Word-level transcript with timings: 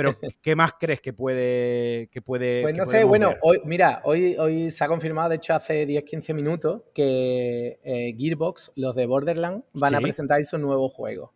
Pero, 0.00 0.18
¿qué 0.40 0.56
más 0.56 0.72
crees 0.80 1.02
que 1.02 1.12
puede. 1.12 2.08
Que 2.10 2.22
puede 2.22 2.62
pues 2.62 2.74
no 2.74 2.86
sé, 2.86 3.04
bueno, 3.04 3.34
hoy, 3.42 3.60
mira, 3.66 4.00
hoy, 4.04 4.34
hoy 4.38 4.70
se 4.70 4.82
ha 4.82 4.88
confirmado, 4.88 5.28
de 5.28 5.36
hecho, 5.36 5.52
hace 5.52 5.86
10-15 5.86 6.32
minutos, 6.32 6.82
que 6.94 7.78
eh, 7.84 8.14
Gearbox, 8.18 8.72
los 8.76 8.96
de 8.96 9.04
Borderlands, 9.04 9.66
van 9.74 9.94
a 9.94 10.00
presentar 10.00 10.42
su 10.44 10.56
nuevo 10.56 10.88
juego. 10.88 11.34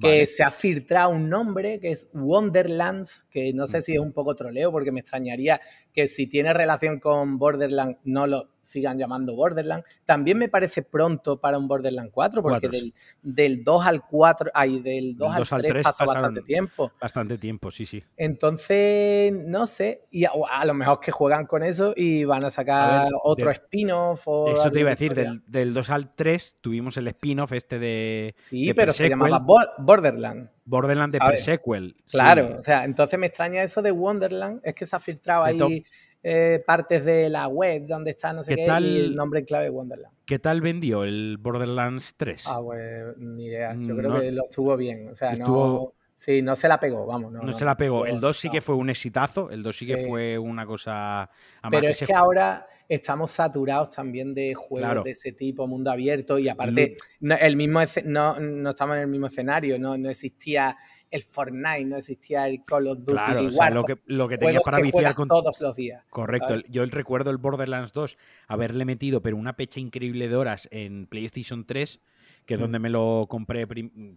Que 0.00 0.26
se 0.26 0.42
ha 0.42 0.50
filtrado 0.50 1.10
un 1.10 1.28
nombre 1.28 1.80
que 1.80 1.90
es 1.90 2.08
Wonderlands, 2.14 3.26
que 3.30 3.52
no 3.52 3.66
sé 3.66 3.80
si 3.80 3.94
es 3.94 4.00
un 4.00 4.12
poco 4.12 4.34
troleo 4.34 4.72
porque 4.72 4.90
me 4.90 5.00
extrañaría 5.00 5.60
que 5.92 6.08
si 6.08 6.26
tiene 6.26 6.52
relación 6.52 6.98
con 6.98 7.38
Borderlands 7.38 7.98
no 8.04 8.26
lo 8.26 8.53
sigan 8.64 8.98
llamando 8.98 9.34
Borderlands. 9.34 9.86
También 10.04 10.38
me 10.38 10.48
parece 10.48 10.82
pronto 10.82 11.38
para 11.40 11.58
un 11.58 11.68
Borderlands 11.68 12.10
4 12.12 12.42
porque 12.42 12.68
del, 12.68 12.94
del, 13.22 13.62
2 13.62 13.86
al 13.86 14.06
4, 14.06 14.50
ay, 14.54 14.80
del 14.80 15.16
2, 15.16 15.52
al 15.52 15.62
3, 15.62 15.84
pasó 15.84 16.06
bastante 16.06 16.42
tiempo. 16.42 16.92
Bastante 17.00 17.38
tiempo, 17.38 17.70
sí, 17.70 17.84
sí. 17.84 18.02
Entonces, 18.16 19.32
no 19.32 19.66
sé, 19.66 20.02
y 20.10 20.24
a, 20.24 20.64
lo 20.64 20.74
mejor 20.74 21.00
que 21.00 21.12
juegan 21.12 21.46
con 21.46 21.62
eso 21.62 21.92
y 21.96 22.24
van 22.24 22.44
a 22.44 22.50
sacar 22.50 23.08
otro 23.22 23.50
spin-off. 23.50 24.26
Eso 24.48 24.70
te 24.70 24.80
iba 24.80 24.90
a 24.90 24.94
decir, 24.94 25.14
del, 25.14 25.42
del, 25.46 25.74
2 25.74 25.90
al 25.90 26.14
3 26.14 26.58
tuvimos 26.60 26.96
el 26.96 27.08
spin-off 27.08 27.52
este 27.52 27.78
de... 27.78 28.32
Sí, 28.34 28.72
pero 28.74 28.92
se 28.92 29.08
llamaba 29.08 29.44
Borderlands. 29.78 30.50
Borderlands 30.64 31.12
de 31.12 31.18
pre-sequel. 31.18 31.94
Claro, 32.10 32.56
o 32.58 32.62
sea, 32.62 32.84
entonces 32.84 33.18
me 33.18 33.26
extraña 33.26 33.62
eso 33.62 33.82
de 33.82 33.92
Wonderland, 33.92 34.60
es 34.64 34.74
que 34.74 34.86
se 34.86 34.96
ha 34.96 35.00
filtrado 35.00 35.44
ahí 35.44 35.84
eh, 36.26 36.64
partes 36.66 37.04
de 37.04 37.28
la 37.28 37.48
web 37.48 37.86
donde 37.86 38.12
está 38.12 38.32
no 38.32 38.42
sé 38.42 38.56
qué, 38.56 38.64
y 38.64 38.98
el 38.98 39.14
nombre 39.14 39.40
en 39.40 39.44
clave 39.46 39.68
Wonderland. 39.68 40.14
¿Qué 40.24 40.38
tal 40.38 40.62
vendió 40.62 41.04
el 41.04 41.36
Borderlands 41.38 42.14
3? 42.16 42.46
Ah, 42.48 42.60
pues 42.62 43.14
ni 43.18 43.44
idea, 43.44 43.76
yo 43.78 43.94
creo 43.94 44.18
que 44.18 44.32
lo 44.32 44.44
estuvo 44.44 44.74
bien, 44.76 45.08
o 45.10 45.14
sea, 45.14 45.32
no... 45.34 45.92
Sí, 46.16 46.42
no 46.42 46.54
se 46.54 46.68
la 46.68 46.78
pegó, 46.78 47.04
vamos. 47.06 47.32
No, 47.32 47.52
se 47.52 47.64
la 47.64 47.76
pegó. 47.76 48.06
el 48.06 48.20
2 48.20 48.38
sí 48.38 48.48
que 48.48 48.60
fue 48.60 48.76
un 48.76 48.88
exitazo, 48.88 49.50
el 49.50 49.64
2 49.64 49.76
sí, 49.76 49.86
que 49.86 49.96
fue 49.98 50.38
una 50.38 50.64
cosa... 50.64 51.28
Pero 51.68 51.88
es 51.88 51.98
que 51.98 52.14
ahora 52.14 52.66
estamos 52.88 53.30
saturados 53.30 53.90
también 53.90 54.34
de 54.34 54.54
juegos 54.54 55.04
de 55.04 55.10
ese 55.10 55.32
tipo, 55.32 55.66
mundo 55.66 55.90
abierto, 55.90 56.38
y 56.38 56.48
aparte, 56.48 56.96
no, 57.20 57.34
el 57.34 57.56
mismo 57.56 57.80
no, 58.04 58.38
no 58.40 58.70
estamos 58.70 58.96
en 58.96 59.02
el 59.02 59.08
mismo 59.08 59.26
escenario, 59.26 59.78
no, 59.78 59.96
no 59.96 60.10
existía 60.10 60.76
el 61.10 61.22
Fortnite, 61.22 61.84
no 61.84 61.96
existía 61.96 62.46
el 62.48 62.64
Call 62.64 62.88
of 62.88 62.98
Duty. 62.98 63.12
Claro, 63.12 63.46
o 63.46 63.50
sea, 63.50 63.70
lo 63.70 63.84
que, 63.84 63.98
lo 64.06 64.28
que 64.28 64.36
tenías 64.36 64.62
para 64.62 64.80
viciar 64.80 65.14
con... 65.14 65.28
todos 65.28 65.60
los 65.60 65.76
días. 65.76 66.04
Correcto. 66.10 66.60
Yo 66.68 66.84
recuerdo 66.86 67.30
el 67.30 67.38
Borderlands 67.38 67.92
2 67.92 68.18
haberle 68.48 68.84
metido, 68.84 69.22
pero 69.22 69.36
una 69.36 69.54
pecha 69.54 69.78
increíble 69.78 70.28
de 70.28 70.34
horas 70.34 70.68
en 70.72 71.06
PlayStation 71.06 71.66
3, 71.66 72.00
que 72.46 72.54
es 72.54 72.60
donde 72.60 72.80
me 72.80 72.90
lo 72.90 73.26
compré 73.28 73.66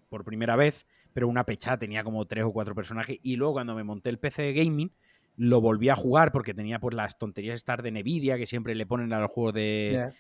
por 0.10 0.24
primera 0.24 0.56
vez, 0.56 0.88
pero 1.14 1.28
una 1.28 1.46
pecha 1.46 1.78
tenía 1.78 2.04
como 2.04 2.26
tres 2.26 2.46
o 2.46 2.52
cuatro 2.52 2.74
personajes. 2.74 3.20
Y 3.22 3.36
luego 3.36 3.54
cuando 3.54 3.76
me 3.76 3.84
monté 3.84 4.10
el 4.10 4.18
PC 4.18 4.42
de 4.42 4.54
gaming, 4.54 4.92
lo 5.38 5.62
volví 5.62 5.90
a 5.90 5.96
jugar 5.96 6.32
porque 6.32 6.54
tenía 6.54 6.80
pues 6.80 6.96
las 6.96 7.18
tonterías 7.18 7.56
estar 7.56 7.84
de 7.84 7.92
Nvidia 7.92 8.38
que 8.38 8.48
siempre 8.48 8.76
le 8.76 8.86
ponen 8.86 9.14
a 9.14 9.20
los 9.20 9.32
juegos 9.32 9.54
de, 9.54 10.12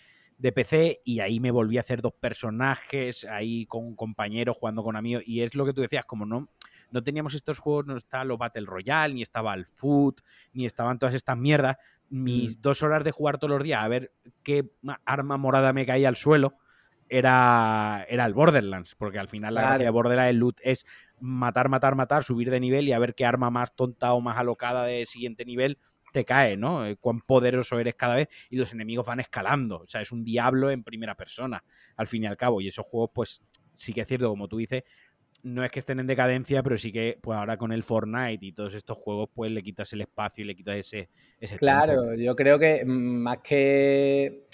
PC 0.53 1.01
y 1.03 1.19
ahí 1.19 1.39
me 1.39 1.49
volví 1.49 1.77
a 1.77 1.81
hacer 1.81 2.01
dos 2.01 2.13
personajes 2.13 3.25
ahí 3.25 3.65
con 3.65 3.83
un 3.83 3.95
compañero 3.95 4.53
jugando 4.53 4.83
con 4.83 4.95
amigos 4.95 5.23
y 5.25 5.41
es 5.41 5.55
lo 5.55 5.65
que 5.65 5.73
tú 5.73 5.81
decías, 5.81 6.05
como 6.05 6.27
no, 6.27 6.49
no 6.91 7.03
teníamos 7.03 7.33
estos 7.33 7.57
juegos, 7.57 7.87
no 7.87 7.97
estaba 7.97 8.23
los 8.23 8.37
Battle 8.37 8.67
Royale, 8.67 9.15
ni 9.15 9.23
estaba 9.23 9.55
el 9.55 9.65
Foot, 9.65 10.21
ni 10.53 10.65
estaban 10.65 10.99
todas 10.99 11.15
estas 11.15 11.35
mierdas, 11.35 11.77
mis 12.09 12.57
mm. 12.57 12.61
dos 12.61 12.83
horas 12.83 13.03
de 13.03 13.11
jugar 13.11 13.39
todos 13.39 13.49
los 13.49 13.63
días 13.63 13.83
a 13.83 13.87
ver 13.87 14.13
qué 14.43 14.69
arma 15.03 15.37
morada 15.37 15.73
me 15.73 15.87
caía 15.87 16.07
al 16.07 16.15
suelo 16.15 16.57
era, 17.09 18.05
era 18.09 18.25
el 18.25 18.33
Borderlands, 18.33 18.95
porque 18.95 19.19
al 19.19 19.27
final 19.27 19.53
la 19.53 19.61
gracia 19.61 19.85
de 19.85 19.89
Borderlands 19.89 20.29
el 20.29 20.37
loot 20.37 20.59
es 20.61 20.85
matar, 21.19 21.69
matar, 21.69 21.95
matar, 21.95 22.23
subir 22.23 22.49
de 22.49 22.59
nivel 22.59 22.87
y 22.87 22.93
a 22.93 22.99
ver 22.99 23.15
qué 23.15 23.25
arma 23.25 23.49
más 23.49 23.75
tonta 23.75 24.13
o 24.13 24.21
más 24.21 24.37
alocada 24.37 24.85
de 24.85 25.05
siguiente 25.05 25.45
nivel 25.45 25.77
te 26.13 26.25
cae, 26.25 26.57
¿no? 26.57 26.85
Eh, 26.85 26.95
cuán 26.95 27.21
poderoso 27.21 27.79
eres 27.79 27.95
cada 27.95 28.15
vez 28.15 28.29
y 28.49 28.57
los 28.57 28.71
enemigos 28.73 29.05
van 29.05 29.19
escalando. 29.19 29.79
O 29.79 29.87
sea, 29.87 30.01
es 30.01 30.11
un 30.11 30.23
diablo 30.23 30.71
en 30.71 30.83
primera 30.83 31.15
persona, 31.15 31.63
al 31.95 32.07
fin 32.07 32.23
y 32.23 32.27
al 32.27 32.37
cabo. 32.37 32.61
Y 32.61 32.67
esos 32.67 32.85
juegos, 32.85 33.11
pues, 33.13 33.41
sí 33.73 33.93
que 33.93 34.01
es 34.01 34.07
cierto, 34.07 34.29
como 34.29 34.47
tú 34.47 34.57
dices, 34.57 34.83
no 35.43 35.63
es 35.63 35.71
que 35.71 35.79
estén 35.79 35.99
en 35.99 36.07
decadencia, 36.07 36.63
pero 36.63 36.77
sí 36.77 36.91
que, 36.91 37.17
pues 37.21 37.37
ahora 37.37 37.57
con 37.57 37.71
el 37.71 37.83
Fortnite 37.83 38.45
y 38.45 38.51
todos 38.51 38.73
estos 38.73 38.97
juegos, 38.97 39.29
pues 39.33 39.51
le 39.51 39.61
quitas 39.61 39.91
el 39.93 40.01
espacio 40.01 40.43
y 40.43 40.47
le 40.47 40.55
quitas 40.55 40.77
ese. 40.77 41.09
ese 41.39 41.57
claro, 41.57 42.15
yo 42.15 42.35
creo 42.35 42.57
que 42.57 42.83
más 42.85 43.39
que 43.39 44.46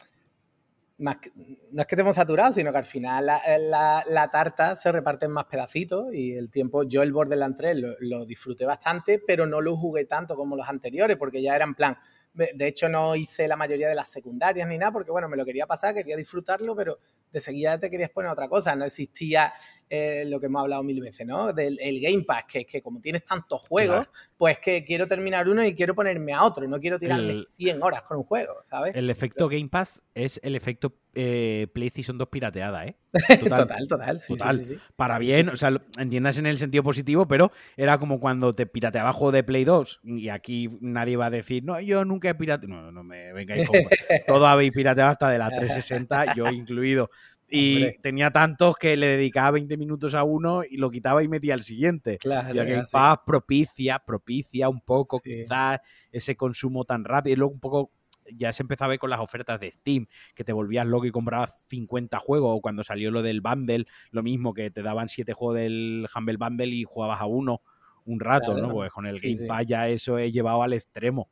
no 0.97 1.11
es 1.11 1.87
que 1.87 1.95
estemos 1.95 2.15
saturados, 2.15 2.55
sino 2.55 2.71
que 2.71 2.77
al 2.77 2.85
final 2.85 3.25
la, 3.25 4.29
tarta 4.31 4.75
se 4.75 4.91
reparte 4.91 5.25
en 5.25 5.31
más 5.31 5.45
pedacitos 5.45 6.13
y 6.13 6.33
el 6.33 6.49
tiempo, 6.51 6.83
yo 6.83 7.01
el 7.01 7.11
Borderlands 7.11 7.57
3 7.57 7.77
lo, 7.77 7.95
lo, 7.99 8.25
disfruté 8.25 8.65
bastante, 8.65 9.19
pero 9.19 9.47
no 9.47 9.59
lo 9.59 9.75
jugué 9.75 10.05
tanto 10.05 10.35
como 10.35 10.55
los 10.55 10.69
anteriores, 10.69 11.17
porque 11.17 11.41
ya 11.41 11.55
era 11.55 11.65
en 11.65 11.73
plan, 11.73 11.97
de 12.33 12.67
hecho 12.67 12.89
no 12.89 13.15
hice 13.15 13.47
la 13.47 13.55
mayoría 13.55 13.87
de 13.87 13.95
las 13.95 14.11
secundarias 14.11 14.67
ni 14.67 14.77
nada, 14.77 14.91
porque 14.91 15.11
bueno, 15.11 15.27
me 15.27 15.37
lo 15.37 15.45
quería 15.45 15.65
pasar, 15.65 15.93
quería 15.93 16.15
disfrutarlo, 16.15 16.75
pero 16.75 16.99
de 17.31 17.39
seguida 17.39 17.79
te 17.79 17.89
querías 17.89 18.11
poner 18.11 18.31
otra 18.31 18.47
cosa, 18.47 18.75
no 18.75 18.85
existía 18.85 19.53
eh, 19.95 20.25
lo 20.25 20.39
que 20.39 20.47
hemos 20.47 20.63
hablado 20.63 20.81
mil 20.81 20.99
veces, 20.99 21.27
¿no? 21.27 21.53
Del 21.53 21.77
el 21.79 22.01
Game 22.01 22.23
Pass, 22.23 22.45
que 22.45 22.61
es 22.61 22.65
que 22.65 22.81
como 22.81 22.99
tienes 22.99 23.23
tantos 23.23 23.61
juegos, 23.61 24.07
pues 24.35 24.57
que 24.57 24.83
quiero 24.83 25.05
terminar 25.05 25.47
uno 25.47 25.63
y 25.63 25.75
quiero 25.75 25.93
ponerme 25.93 26.33
a 26.33 26.41
otro, 26.41 26.67
no 26.67 26.79
quiero 26.79 26.97
tirarme 26.97 27.43
100 27.53 27.83
horas 27.83 28.01
con 28.01 28.17
un 28.17 28.23
juego, 28.23 28.55
¿sabes? 28.63 28.95
El 28.95 29.11
efecto 29.11 29.47
Game 29.47 29.69
Pass 29.69 30.01
es 30.15 30.39
el 30.43 30.55
efecto 30.55 30.95
eh, 31.13 31.67
PlayStation 31.73 32.17
2 32.17 32.27
pirateada, 32.29 32.87
¿eh? 32.87 32.95
Total, 33.47 33.87
total, 33.87 34.19
sí, 34.19 34.33
Sí, 34.35 34.77
Para 34.95 35.19
bien, 35.19 35.49
o 35.49 35.55
sea, 35.55 35.79
entiendas 35.99 36.39
en 36.39 36.47
el 36.47 36.57
sentido 36.57 36.83
positivo, 36.83 37.27
pero 37.27 37.51
era 37.77 37.99
como 37.99 38.19
cuando 38.19 38.53
te 38.53 38.65
pirateaba 38.65 39.13
juego 39.13 39.31
de 39.31 39.43
Play 39.43 39.63
2 39.63 39.99
y 40.03 40.29
aquí 40.29 40.69
nadie 40.81 41.15
va 41.15 41.27
a 41.27 41.29
decir, 41.29 41.63
no, 41.63 41.79
yo 41.79 42.03
nunca 42.03 42.29
he 42.29 42.33
pirateado. 42.33 42.73
No, 42.73 42.91
no 42.91 43.03
me 43.03 43.31
vengáis 43.31 43.69
con... 43.69 43.77
Todo 44.27 44.47
habéis 44.47 44.71
pirateado 44.71 45.11
hasta 45.11 45.29
de 45.29 45.37
la 45.37 45.49
360, 45.49 46.33
yo 46.33 46.47
incluido. 46.49 47.11
Y 47.49 47.97
tenía 47.99 48.31
tantos 48.31 48.77
que 48.77 48.97
le 48.97 49.07
dedicaba 49.07 49.51
20 49.51 49.77
minutos 49.77 50.15
a 50.15 50.23
uno 50.23 50.63
y 50.67 50.77
lo 50.77 50.89
quitaba 50.89 51.23
y 51.23 51.27
metía 51.27 51.53
al 51.53 51.61
siguiente. 51.61 52.17
Claro, 52.17 52.53
y 52.53 52.57
el 52.57 52.65
Game 52.65 52.83
Pass 52.91 53.19
propicia, 53.25 53.99
propicia 53.99 54.69
un 54.69 54.81
poco 54.81 55.19
quizás 55.19 55.79
ese 56.11 56.35
consumo 56.35 56.83
tan 56.83 57.03
rápido. 57.03 57.33
Y 57.33 57.37
luego 57.37 57.53
un 57.53 57.59
poco 57.59 57.91
ya 58.31 58.51
se 58.53 58.63
empezaba 58.63 58.87
a 58.87 58.89
ver 58.89 58.99
con 58.99 59.09
las 59.09 59.19
ofertas 59.19 59.59
de 59.59 59.71
Steam, 59.71 60.07
que 60.33 60.43
te 60.43 60.53
volvías 60.53 60.87
loco 60.87 61.05
y 61.05 61.11
comprabas 61.11 61.63
50 61.67 62.17
juegos, 62.19 62.57
o 62.57 62.61
cuando 62.61 62.83
salió 62.83 63.11
lo 63.11 63.21
del 63.21 63.41
bundle, 63.41 63.85
lo 64.11 64.23
mismo, 64.23 64.53
que 64.53 64.71
te 64.71 64.81
daban 64.81 65.09
7 65.09 65.33
juegos 65.33 65.57
del 65.57 66.07
Humble 66.15 66.37
Bundle 66.37 66.67
y 66.67 66.83
jugabas 66.85 67.21
a 67.21 67.25
uno 67.25 67.61
un 68.05 68.19
rato, 68.19 68.57
¿no? 68.57 68.69
Pues 68.69 68.91
con 68.91 69.05
el 69.05 69.19
Game 69.19 69.47
Pass 69.47 69.65
ya 69.65 69.87
eso 69.87 70.17
he 70.17 70.31
llevado 70.31 70.63
al 70.63 70.73
extremo. 70.73 71.29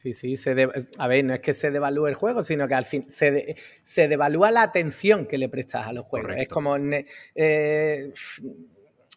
Sí, 0.00 0.12
sí, 0.12 0.36
se 0.36 0.52
a 0.98 1.08
ver, 1.08 1.24
no 1.24 1.34
es 1.34 1.40
que 1.40 1.52
se 1.52 1.72
devalúe 1.72 2.06
el 2.06 2.14
juego, 2.14 2.44
sino 2.44 2.68
que 2.68 2.74
al 2.74 2.84
fin 2.84 3.06
se, 3.08 3.56
se 3.82 4.06
devalúa 4.06 4.52
la 4.52 4.62
atención 4.62 5.26
que 5.26 5.38
le 5.38 5.48
prestas 5.48 5.88
a 5.88 5.92
los 5.92 6.06
juegos. 6.06 6.34
Es 6.36 6.46
como, 6.46 6.76
eh, 7.34 8.12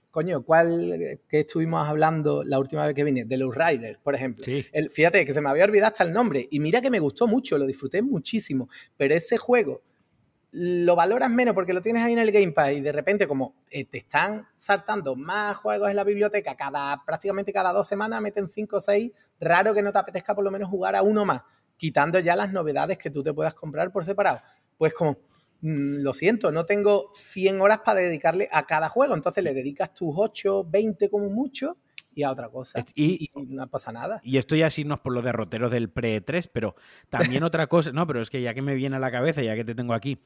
coño, 0.10 0.44
¿cuál 0.44 1.20
que 1.30 1.42
estuvimos 1.42 1.88
hablando 1.88 2.44
la 2.44 2.58
última 2.58 2.84
vez 2.88 2.96
que 2.96 3.04
vine? 3.04 3.26
De 3.26 3.38
los 3.38 3.56
Riders, 3.56 4.00
por 4.00 4.16
ejemplo. 4.16 4.44
El, 4.74 4.90
fíjate 4.90 5.24
que 5.24 5.34
se 5.34 5.42
me 5.42 5.52
había 5.52 5.66
olvidado 5.66 5.92
hasta 5.92 6.04
el 6.04 6.14
nombre 6.14 6.48
y 6.50 6.60
mira 6.60 6.82
que 6.82 6.90
me 6.90 7.00
gustó 7.00 7.28
mucho, 7.28 7.60
lo 7.60 7.68
disfruté 7.68 8.02
muchísimo, 8.02 8.68
pero 8.98 9.14
ese 9.14 9.38
juego 9.38 9.84
lo 10.52 10.98
valoras 10.98 11.30
menos 11.30 11.54
porque 11.54 11.74
lo 11.74 11.82
tienes 11.82 12.04
ahí 12.04 12.14
en 12.14 12.20
el 12.20 12.32
Game 12.32 12.52
Pass 12.52 12.74
y 12.74 12.82
de 12.82 12.92
repente 12.92 13.26
como 13.28 13.56
eh, 13.70 13.86
te 13.86 14.00
están 14.00 14.48
saltando 14.56 15.16
más 15.16 15.56
juegos 15.56 15.90
en 15.90 15.96
la 15.96 16.04
biblioteca, 16.04 16.56
cada 16.56 17.04
prácticamente 17.06 17.54
cada 17.54 17.72
dos 17.72 17.88
semanas 17.88 18.22
meten 18.22 18.50
cinco 18.50 18.78
o 18.78 18.82
seis, 18.82 19.12
raro 19.40 19.74
que 19.74 19.82
no 19.82 19.94
te 19.94 20.00
apetezca 20.00 20.36
por 20.36 20.44
lo 20.44 20.52
menos 20.52 20.70
jugar 20.70 20.96
a 20.96 21.04
uno 21.04 21.26
más, 21.26 21.42
quitando 21.78 22.20
ya 22.20 22.36
las 22.36 22.52
novedades 22.52 22.98
que 22.98 23.10
tú 23.10 23.24
te 23.24 23.34
puedas 23.34 23.54
comprar 23.54 23.92
por 23.92 24.04
separado. 24.04 24.42
Pues 24.78 24.94
como, 24.94 25.12
mm, 25.62 26.02
lo 26.02 26.12
siento, 26.12 26.52
no 26.52 26.66
tengo 26.66 27.12
100 27.14 27.62
horas 27.62 27.80
para 27.86 28.02
dedicarle 28.02 28.50
a 28.52 28.66
cada 28.66 28.90
juego, 28.90 29.16
entonces 29.16 29.44
le 29.46 29.54
dedicas 29.54 29.94
tus 29.94 30.14
8, 30.18 30.66
20 30.66 31.10
como 31.10 31.30
mucho 31.30 31.78
y 32.14 32.24
a 32.24 32.32
otra 32.32 32.50
cosa. 32.50 32.84
Y, 32.96 33.32
no 33.48 33.68
pasa 33.70 33.92
nada. 33.92 34.22
Y 34.24 34.38
esto 34.38 34.56
ya 34.56 34.70
sí 34.70 34.84
no 34.84 34.96
es 34.96 35.00
por 35.00 35.14
los 35.14 35.24
derroteros 35.24 35.72
del 35.72 35.90
pre-3, 35.90 36.48
pero 36.54 36.76
también 37.10 37.44
otra 37.44 37.68
cosa, 37.68 37.92
no, 37.92 38.06
pero 38.08 38.22
es 38.22 38.30
que 38.30 38.42
ya 38.42 38.54
que 38.54 38.62
me 38.62 38.76
viene 38.76 38.96
a 38.96 39.00
la 39.00 39.12
cabeza, 39.12 39.42
ya 39.42 39.56
que 39.56 39.64
te 39.64 39.76
tengo 39.76 39.94
aquí, 39.94 40.20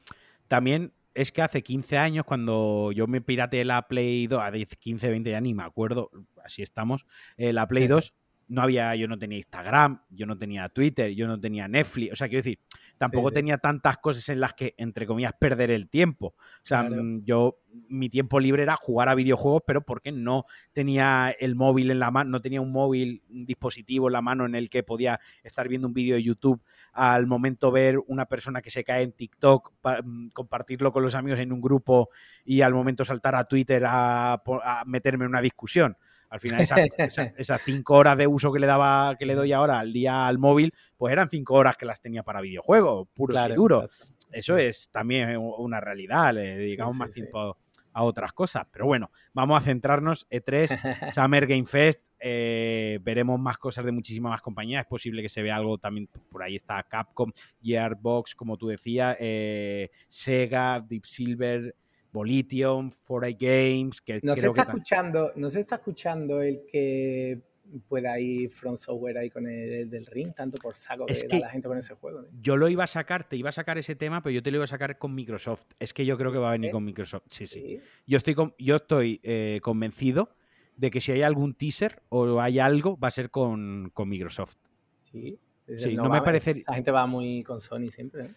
también 0.48 0.92
es 1.14 1.32
que 1.32 1.42
hace 1.42 1.62
15 1.62 1.96
años, 1.98 2.24
cuando 2.24 2.92
yo 2.92 3.06
me 3.06 3.20
pirateé 3.20 3.64
la 3.64 3.88
Play 3.88 4.26
2, 4.26 4.42
a 4.42 4.52
15, 4.52 5.08
20 5.08 5.30
ya 5.30 5.40
ni 5.40 5.54
me 5.54 5.62
acuerdo, 5.62 6.10
así 6.44 6.62
estamos, 6.62 7.06
eh, 7.36 7.52
la 7.52 7.66
Play 7.66 7.86
2 7.86 8.14
no 8.48 8.62
había, 8.62 8.94
yo 8.94 9.08
no 9.08 9.18
tenía 9.18 9.38
Instagram, 9.38 10.02
yo 10.10 10.26
no 10.26 10.38
tenía 10.38 10.68
Twitter, 10.68 11.10
yo 11.10 11.26
no 11.26 11.38
tenía 11.40 11.66
Netflix, 11.66 12.12
o 12.12 12.16
sea, 12.16 12.28
quiero 12.28 12.44
decir, 12.44 12.60
tampoco 12.96 13.30
tenía 13.30 13.58
tantas 13.58 13.98
cosas 13.98 14.28
en 14.28 14.40
las 14.40 14.54
que, 14.54 14.74
entre 14.78 15.06
comillas, 15.06 15.32
perder 15.38 15.70
el 15.70 15.88
tiempo. 15.88 16.28
O 16.28 16.62
sea, 16.62 16.84
mm, 16.84 17.24
yo, 17.24 17.58
mi 17.88 18.08
tiempo 18.08 18.38
libre 18.38 18.62
era 18.62 18.76
jugar 18.76 19.08
a 19.08 19.14
videojuegos, 19.14 19.62
pero 19.66 19.82
porque 19.82 20.12
no 20.12 20.44
tenía 20.72 21.34
el 21.38 21.56
móvil 21.56 21.90
en 21.90 21.98
la 21.98 22.10
mano, 22.10 22.30
no 22.30 22.40
tenía 22.40 22.60
un 22.60 22.72
móvil, 22.72 23.22
un 23.30 23.44
dispositivo 23.44 24.08
en 24.08 24.12
la 24.12 24.22
mano 24.22 24.46
en 24.46 24.54
el 24.54 24.70
que 24.70 24.82
podía 24.82 25.20
estar 25.42 25.68
viendo 25.68 25.88
un 25.88 25.94
vídeo 25.94 26.14
de 26.14 26.22
YouTube 26.22 26.62
al 26.92 27.26
momento 27.26 27.70
ver 27.70 27.98
una 28.06 28.26
persona 28.26 28.62
que 28.62 28.70
se 28.70 28.84
cae 28.84 29.02
en 29.02 29.12
TikTok, 29.12 29.72
mm, 30.04 30.28
compartirlo 30.28 30.92
con 30.92 31.02
los 31.02 31.14
amigos 31.14 31.40
en 31.40 31.52
un 31.52 31.60
grupo 31.60 32.10
y 32.44 32.60
al 32.60 32.72
momento 32.72 33.04
saltar 33.04 33.34
a 33.34 33.44
Twitter 33.44 33.84
a 33.86 34.40
meterme 34.86 35.24
en 35.24 35.30
una 35.30 35.40
discusión 35.40 35.96
Al 36.28 36.40
final, 36.40 36.60
esas, 37.36 37.62
cinco 37.62 37.94
horas 37.94 38.18
de 38.18 38.26
uso 38.26 38.52
que 38.52 38.58
le 38.58 38.66
daba, 38.66 39.16
que 39.18 39.26
le 39.26 39.34
doy 39.34 39.52
ahora 39.52 39.78
al 39.78 39.92
día 39.92 40.26
al 40.26 40.38
móvil, 40.38 40.72
pues 40.96 41.12
eran 41.12 41.30
cinco 41.30 41.54
horas 41.54 41.76
que 41.76 41.86
las 41.86 42.00
tenía 42.00 42.22
para 42.22 42.40
videojuegos, 42.40 43.08
puros 43.14 43.40
y 43.48 43.52
duros. 43.54 43.90
Eso 44.32 44.56
es 44.56 44.90
también 44.90 45.36
una 45.38 45.80
realidad, 45.80 46.34
le 46.34 46.56
dedicamos 46.58 46.96
más 46.96 47.12
tiempo 47.12 47.56
a 47.96 48.02
otras 48.02 48.32
cosas. 48.32 48.66
Pero 48.70 48.84
bueno, 48.84 49.10
vamos 49.32 49.56
a 49.56 49.64
centrarnos. 49.64 50.28
E3, 50.28 51.12
Summer 51.14 51.46
Game 51.46 51.64
Fest, 51.64 52.02
eh, 52.20 52.98
veremos 53.02 53.40
más 53.40 53.56
cosas 53.56 53.86
de 53.86 53.92
muchísimas 53.92 54.30
más 54.30 54.42
compañías. 54.42 54.82
Es 54.82 54.86
posible 54.86 55.22
que 55.22 55.30
se 55.30 55.42
vea 55.42 55.56
algo 55.56 55.78
también, 55.78 56.08
por 56.30 56.42
ahí 56.42 56.56
está 56.56 56.82
Capcom, 56.82 57.32
Gearbox, 57.62 58.34
como 58.34 58.58
tú 58.58 58.68
decías, 58.68 59.16
eh, 59.18 59.90
Sega, 60.08 60.80
Deep 60.80 61.06
Silver. 61.06 61.74
Volition, 62.16 62.90
4A 62.90 63.36
Games, 63.38 64.00
que 64.00 64.20
no 64.22 64.34
se 64.34 64.46
está 64.46 64.62
escuchando, 64.62 65.32
no 65.36 65.50
se 65.50 65.60
está 65.60 65.76
escuchando 65.76 66.40
el 66.40 66.62
que 66.66 67.42
pueda 67.88 68.18
ir 68.18 68.50
Front 68.50 68.78
Software 68.78 69.18
ahí 69.18 69.30
con 69.30 69.46
el 69.46 69.90
del 69.90 70.06
ring, 70.06 70.32
tanto 70.34 70.56
por 70.58 70.74
saco 70.74 71.06
que, 71.06 71.14
da 71.28 71.38
la 71.38 71.50
gente 71.50 71.68
con 71.68 71.76
ese 71.76 71.94
juego. 71.94 72.24
Yo 72.40 72.56
lo 72.56 72.68
iba 72.68 72.84
a 72.84 72.86
sacar, 72.86 73.24
te 73.24 73.36
iba 73.36 73.50
a 73.50 73.52
sacar 73.52 73.76
ese 73.78 73.94
tema, 73.96 74.22
pero 74.22 74.32
yo 74.32 74.42
te 74.42 74.50
lo 74.50 74.56
iba 74.56 74.64
a 74.64 74.68
sacar 74.68 74.98
con 74.98 75.14
Microsoft. 75.14 75.66
Es 75.78 75.92
que 75.92 76.06
yo 76.06 76.16
creo 76.16 76.32
que 76.32 76.38
va 76.38 76.48
a 76.48 76.52
venir 76.52 76.70
con 76.70 76.84
Microsoft. 76.84 77.24
Sí, 77.30 77.46
sí. 77.46 77.80
Yo 78.06 78.16
estoy, 78.16 78.34
yo 78.58 78.76
estoy 78.76 79.20
eh, 79.22 79.60
convencido 79.62 80.34
de 80.76 80.90
que 80.90 81.00
si 81.00 81.12
hay 81.12 81.22
algún 81.22 81.54
teaser 81.54 82.02
o 82.08 82.40
hay 82.40 82.58
algo, 82.58 82.98
va 82.98 83.08
a 83.08 83.10
ser 83.10 83.30
con, 83.30 83.92
Microsoft. 84.06 84.56
Sí. 85.02 85.38
sí 85.76 85.96
no, 85.96 86.08
me 86.08 86.22
parece. 86.22 86.52
Esa 86.52 86.74
gente 86.74 86.90
va 86.90 87.06
muy 87.06 87.42
con 87.42 87.60
Sony 87.60 87.90
siempre. 87.90 88.24
¿eh? 88.24 88.34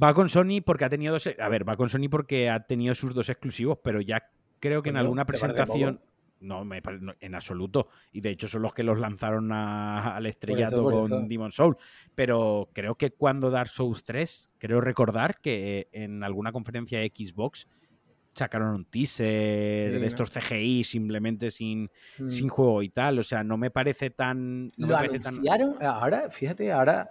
Va 0.00 0.14
con 0.14 0.28
Sony 0.28 0.62
porque 0.64 0.84
ha 0.84 0.88
tenido 0.88 1.12
dos. 1.12 1.28
A 1.38 1.48
ver, 1.48 1.68
va 1.68 1.76
con 1.76 1.88
Sony 1.88 2.08
porque 2.10 2.48
ha 2.48 2.60
tenido 2.60 2.94
sus 2.94 3.14
dos 3.14 3.28
exclusivos, 3.28 3.78
pero 3.82 4.00
ya 4.00 4.30
creo 4.60 4.82
que 4.82 4.90
en 4.90 4.96
alguna 4.96 5.26
presentación. 5.26 6.00
No, 6.40 6.64
me, 6.64 6.82
en 7.20 7.34
absoluto. 7.36 7.88
Y 8.10 8.20
de 8.20 8.30
hecho 8.30 8.48
son 8.48 8.62
los 8.62 8.74
que 8.74 8.82
los 8.82 8.98
lanzaron 8.98 9.52
al 9.52 10.26
estrellato 10.26 10.82
con 10.82 11.28
Demon 11.28 11.52
Soul. 11.52 11.76
Pero 12.16 12.68
creo 12.72 12.96
que 12.96 13.12
cuando 13.12 13.48
Dark 13.48 13.70
Souls 13.70 14.02
3, 14.02 14.50
creo 14.58 14.80
recordar 14.80 15.40
que 15.40 15.88
en 15.92 16.24
alguna 16.24 16.50
conferencia 16.50 16.98
de 16.98 17.12
Xbox 17.14 17.68
sacaron 18.34 18.74
un 18.74 18.84
teaser 18.86 20.00
de 20.00 20.06
estos 20.06 20.30
CGI 20.30 20.82
simplemente 20.84 21.50
sin, 21.50 21.90
sin 22.26 22.46
mm. 22.46 22.50
juego 22.50 22.82
y 22.82 22.88
tal. 22.88 23.20
O 23.20 23.22
sea, 23.22 23.44
no 23.44 23.56
me 23.56 23.70
parece 23.70 24.10
tan. 24.10 24.68
¿Lo 24.76 24.96
anunciaron? 24.96 25.76
Ahora, 25.80 26.28
fíjate, 26.28 26.72
ahora 26.72 27.10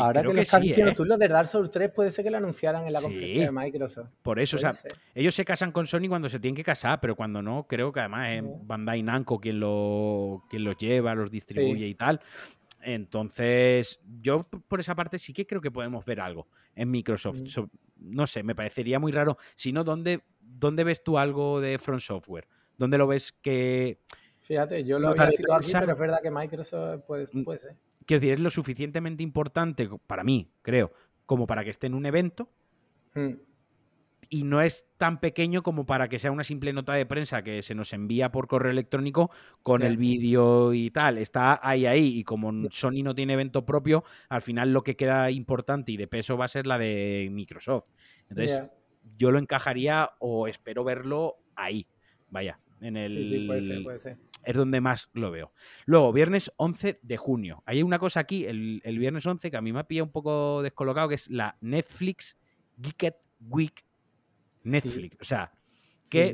Ahora 0.00 0.22
que 0.22 0.32
lo 0.32 0.40
estás 0.40 0.60
diciendo 0.60 0.92
¿eh? 0.92 0.94
tú, 0.94 1.04
lo 1.04 1.16
de 1.16 1.28
Dark 1.28 1.48
Souls 1.48 1.70
3 1.70 1.90
puede 1.90 2.10
ser 2.10 2.24
que 2.24 2.30
lo 2.30 2.36
anunciaran 2.36 2.86
en 2.86 2.92
la 2.92 3.00
conferencia 3.00 3.46
de 3.46 3.52
Microsoft. 3.52 4.10
Por 4.22 4.38
eso, 4.38 4.56
o 4.56 4.60
sea, 4.60 4.72
ellos 5.14 5.34
se 5.34 5.44
casan 5.44 5.72
con 5.72 5.86
Sony 5.86 6.08
cuando 6.08 6.28
se 6.28 6.40
tienen 6.40 6.56
que 6.56 6.64
casar, 6.64 7.00
pero 7.00 7.16
cuando 7.16 7.42
no, 7.42 7.66
creo 7.66 7.92
que 7.92 8.00
además 8.00 8.30
es 8.30 8.42
Bandai 8.44 9.02
Namco 9.02 9.40
quien, 9.40 9.60
lo, 9.60 10.44
quien 10.48 10.64
los 10.64 10.76
lleva, 10.76 11.14
los 11.14 11.30
distribuye 11.30 11.86
y 11.86 11.94
tal. 11.94 12.20
Entonces, 12.82 13.98
yo 14.20 14.44
por 14.44 14.78
esa 14.78 14.94
parte 14.94 15.18
sí 15.18 15.32
que 15.32 15.46
creo 15.46 15.60
que 15.60 15.72
podemos 15.72 16.04
ver 16.04 16.20
algo 16.20 16.46
en 16.74 16.90
Microsoft. 16.90 17.40
Mm. 17.40 17.64
no 17.96 18.26
sé, 18.26 18.42
me 18.42 18.54
parecería 18.54 19.00
muy 19.00 19.10
raro. 19.10 19.38
Si 19.56 19.72
no, 19.72 19.82
¿dónde, 19.82 20.22
¿dónde 20.40 20.84
ves 20.84 21.02
tú 21.02 21.18
algo 21.18 21.60
de 21.60 21.78
Front 21.78 22.02
Software? 22.02 22.46
¿Dónde 22.78 22.98
lo 22.98 23.06
ves 23.06 23.32
que... 23.32 24.00
Fíjate, 24.40 24.84
yo 24.84 25.00
lo 25.00 25.08
había 25.08 25.32
situado 25.32 25.58
aquí, 25.58 25.72
pero 25.72 25.92
es 25.92 25.98
verdad 25.98 26.18
que 26.22 26.30
Microsoft 26.30 27.02
puede, 27.06 27.24
mm. 27.32 27.42
puede 27.42 27.58
ser. 27.58 27.76
Quiero 28.06 28.20
decir, 28.20 28.34
es 28.34 28.40
lo 28.40 28.50
suficientemente 28.50 29.22
importante 29.22 29.88
para 30.06 30.22
mí, 30.22 30.48
creo, 30.62 30.92
como 31.26 31.46
para 31.46 31.64
que 31.64 31.70
esté 31.70 31.88
en 31.88 31.94
un 31.94 32.06
evento. 32.06 32.48
Hmm. 33.14 33.34
Y 34.28 34.42
no 34.42 34.60
es 34.60 34.88
tan 34.96 35.20
pequeño 35.20 35.62
como 35.62 35.86
para 35.86 36.08
que 36.08 36.18
sea 36.18 36.32
una 36.32 36.42
simple 36.42 36.72
nota 36.72 36.94
de 36.94 37.06
prensa 37.06 37.42
que 37.42 37.62
se 37.62 37.76
nos 37.76 37.92
envía 37.92 38.32
por 38.32 38.48
correo 38.48 38.72
electrónico 38.72 39.30
con 39.62 39.82
el 39.82 39.96
vídeo 39.96 40.72
y 40.72 40.90
tal. 40.90 41.18
Está 41.18 41.60
ahí, 41.62 41.86
ahí. 41.86 42.18
Y 42.18 42.24
como 42.24 42.68
Sony 42.70 43.02
no 43.04 43.14
tiene 43.14 43.34
evento 43.34 43.64
propio, 43.64 44.02
al 44.28 44.42
final 44.42 44.72
lo 44.72 44.82
que 44.82 44.96
queda 44.96 45.30
importante 45.30 45.92
y 45.92 45.96
de 45.96 46.08
peso 46.08 46.36
va 46.36 46.46
a 46.46 46.48
ser 46.48 46.66
la 46.66 46.76
de 46.76 47.28
Microsoft. 47.30 47.90
Entonces, 48.28 48.64
yo 49.16 49.30
lo 49.30 49.38
encajaría 49.38 50.10
o 50.18 50.48
espero 50.48 50.82
verlo 50.82 51.36
ahí. 51.54 51.86
Vaya, 52.28 52.58
en 52.80 52.96
el. 52.96 53.10
Sí, 53.10 53.24
sí, 53.26 53.46
puede 53.46 53.62
ser, 53.62 53.82
puede 53.84 53.98
ser 54.00 54.18
es 54.46 54.56
donde 54.56 54.80
más 54.80 55.10
lo 55.12 55.30
veo. 55.30 55.52
Luego, 55.84 56.12
viernes 56.12 56.52
11 56.56 57.00
de 57.02 57.16
junio. 57.16 57.62
Hay 57.66 57.82
una 57.82 57.98
cosa 57.98 58.20
aquí, 58.20 58.46
el, 58.46 58.80
viernes 58.84 59.26
11, 59.26 59.50
que 59.50 59.56
a 59.56 59.60
mí 59.60 59.72
me 59.72 59.80
ha 59.80 59.88
pillado 59.88 60.06
un 60.06 60.12
poco 60.12 60.62
descolocado, 60.62 61.08
que 61.08 61.16
es 61.16 61.28
la 61.28 61.58
Netflix 61.60 62.38
Geeked 62.78 63.14
Week 63.40 63.84
Netflix. 64.64 65.16
O 65.20 65.24
sea, 65.24 65.52
que 66.08 66.32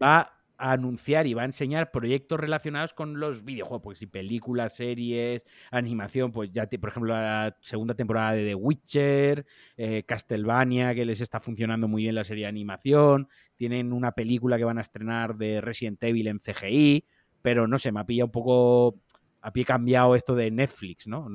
va 0.00 0.32
a 0.56 0.72
anunciar 0.72 1.26
y 1.26 1.34
va 1.34 1.42
a 1.42 1.46
enseñar 1.46 1.90
proyectos 1.90 2.38
relacionados 2.38 2.94
con 2.94 3.18
los 3.18 3.44
videojuegos, 3.44 3.82
porque 3.82 3.98
si 3.98 4.06
películas, 4.06 4.76
series, 4.76 5.42
animación, 5.72 6.30
pues 6.30 6.52
ya, 6.52 6.68
por 6.68 6.90
ejemplo, 6.90 7.12
la 7.12 7.56
segunda 7.60 7.94
temporada 7.94 8.32
de 8.32 8.46
The 8.46 8.54
Witcher, 8.54 9.46
eh, 9.76 10.04
Castlevania, 10.04 10.94
que 10.94 11.04
les 11.04 11.20
está 11.20 11.40
funcionando 11.40 11.88
muy 11.88 12.04
bien 12.04 12.14
la 12.14 12.22
serie 12.22 12.44
de 12.44 12.50
animación, 12.50 13.28
tienen 13.56 13.92
una 13.92 14.12
película 14.12 14.56
que 14.56 14.64
van 14.64 14.78
a 14.78 14.82
estrenar 14.82 15.36
de 15.36 15.60
Resident 15.60 16.00
Evil 16.04 16.28
en 16.28 16.38
CGI, 16.38 17.04
pero 17.42 17.66
no 17.66 17.78
sé, 17.78 17.92
me 17.92 18.00
ha 18.00 18.06
pillado 18.06 18.26
un 18.26 18.32
poco 18.32 18.96
a 19.42 19.52
pie 19.52 19.64
cambiado 19.64 20.14
esto 20.14 20.36
de 20.36 20.50
Netflix, 20.52 21.08
¿no? 21.08 21.28